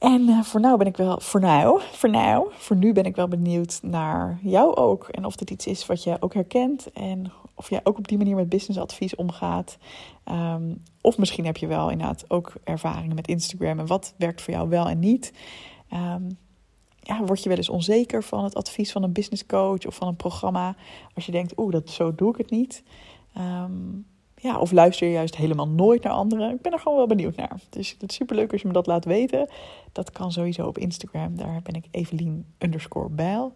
En 0.00 0.20
uh, 0.20 0.42
voor 0.42 0.60
nu 0.60 0.76
ben 0.76 0.86
ik 0.86 0.96
wel, 0.96 1.20
voor 1.20 1.40
nou, 1.40 1.80
voor 1.92 2.10
nou, 2.10 2.48
voor 2.52 2.76
nu 2.76 2.92
ben 2.92 3.04
ik 3.04 3.16
wel 3.16 3.28
benieuwd 3.28 3.78
naar 3.82 4.38
jou 4.42 4.74
ook. 4.74 5.08
En 5.08 5.24
of 5.24 5.36
dit 5.36 5.50
iets 5.50 5.66
is 5.66 5.86
wat 5.86 6.02
je 6.02 6.16
ook 6.20 6.34
herkent 6.34 6.92
en 6.92 7.32
of 7.54 7.70
jij 7.70 7.80
ook 7.82 7.98
op 7.98 8.08
die 8.08 8.18
manier 8.18 8.36
met 8.36 8.48
businessadvies 8.48 9.14
omgaat. 9.14 9.78
Um, 10.30 10.82
of 11.00 11.18
misschien 11.18 11.44
heb 11.44 11.56
je 11.56 11.66
wel 11.66 11.90
inderdaad 11.90 12.24
ook 12.28 12.52
ervaringen 12.64 13.14
met 13.14 13.28
Instagram 13.28 13.78
en 13.78 13.86
wat 13.86 14.14
werkt 14.16 14.42
voor 14.42 14.54
jou 14.54 14.68
wel 14.68 14.88
en 14.88 14.98
niet. 14.98 15.32
Um, 15.92 16.38
ja, 17.00 17.24
word 17.24 17.42
je 17.42 17.48
wel 17.48 17.58
eens 17.58 17.68
onzeker 17.68 18.22
van 18.22 18.44
het 18.44 18.54
advies 18.54 18.92
van 18.92 19.02
een 19.02 19.12
business 19.12 19.46
coach 19.46 19.86
of 19.86 19.94
van 19.94 20.08
een 20.08 20.16
programma. 20.16 20.76
Als 21.14 21.26
je 21.26 21.32
denkt, 21.32 21.58
oeh, 21.58 21.72
dat, 21.72 21.90
zo 21.90 22.14
doe 22.14 22.30
ik 22.30 22.36
het 22.36 22.50
niet. 22.50 22.82
Um, 23.38 24.06
ja, 24.40 24.58
of 24.58 24.72
luister 24.72 25.06
je 25.06 25.12
juist 25.12 25.36
helemaal 25.36 25.68
nooit 25.68 26.02
naar 26.02 26.12
anderen. 26.12 26.54
Ik 26.54 26.60
ben 26.60 26.72
er 26.72 26.78
gewoon 26.78 26.98
wel 26.98 27.06
benieuwd 27.06 27.36
naar. 27.36 27.60
Dus 27.70 27.96
het 27.98 28.10
is 28.10 28.16
superleuk 28.16 28.52
als 28.52 28.60
je 28.60 28.66
me 28.66 28.72
dat 28.72 28.86
laat 28.86 29.04
weten. 29.04 29.48
Dat 29.92 30.10
kan 30.10 30.32
sowieso 30.32 30.66
op 30.66 30.78
Instagram. 30.78 31.36
Daar 31.36 31.60
ben 31.62 31.74
ik 31.74 31.84
Evelien 31.90 32.46
underscore 32.58 33.08
Bijl. 33.08 33.54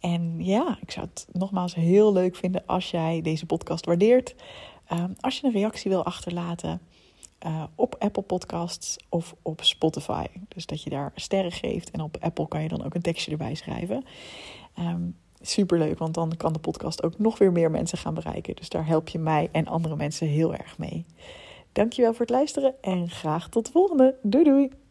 En 0.00 0.44
ja, 0.44 0.78
ik 0.80 0.90
zou 0.90 1.06
het 1.06 1.26
nogmaals 1.32 1.74
heel 1.74 2.12
leuk 2.12 2.36
vinden 2.36 2.62
als 2.66 2.90
jij 2.90 3.20
deze 3.22 3.46
podcast 3.46 3.86
waardeert. 3.86 4.34
Um, 4.92 5.14
als 5.20 5.38
je 5.38 5.46
een 5.46 5.52
reactie 5.52 5.90
wil 5.90 6.04
achterlaten 6.04 6.80
uh, 7.46 7.62
op 7.74 7.96
Apple 7.98 8.22
Podcasts 8.22 8.96
of 9.08 9.34
op 9.42 9.62
Spotify. 9.62 10.26
Dus 10.48 10.66
dat 10.66 10.82
je 10.82 10.90
daar 10.90 11.12
sterren 11.14 11.52
geeft. 11.52 11.90
En 11.90 12.00
op 12.00 12.16
Apple 12.20 12.48
kan 12.48 12.62
je 12.62 12.68
dan 12.68 12.84
ook 12.84 12.94
een 12.94 13.02
tekstje 13.02 13.30
erbij 13.30 13.54
schrijven. 13.54 14.04
Um, 14.78 15.16
superleuk, 15.46 15.98
want 15.98 16.14
dan 16.14 16.32
kan 16.36 16.52
de 16.52 16.58
podcast 16.58 17.02
ook 17.02 17.18
nog 17.18 17.38
weer 17.38 17.52
meer 17.52 17.70
mensen 17.70 17.98
gaan 17.98 18.14
bereiken. 18.14 18.56
Dus 18.56 18.68
daar 18.68 18.86
help 18.86 19.08
je 19.08 19.18
mij 19.18 19.48
en 19.52 19.66
andere 19.66 19.96
mensen 19.96 20.26
heel 20.26 20.54
erg 20.54 20.78
mee. 20.78 21.04
Dankjewel 21.72 22.10
voor 22.12 22.20
het 22.20 22.34
luisteren 22.34 22.74
en 22.80 23.10
graag 23.10 23.48
tot 23.48 23.66
de 23.66 23.72
volgende. 23.72 24.16
Doei 24.22 24.44
doei! 24.44 24.83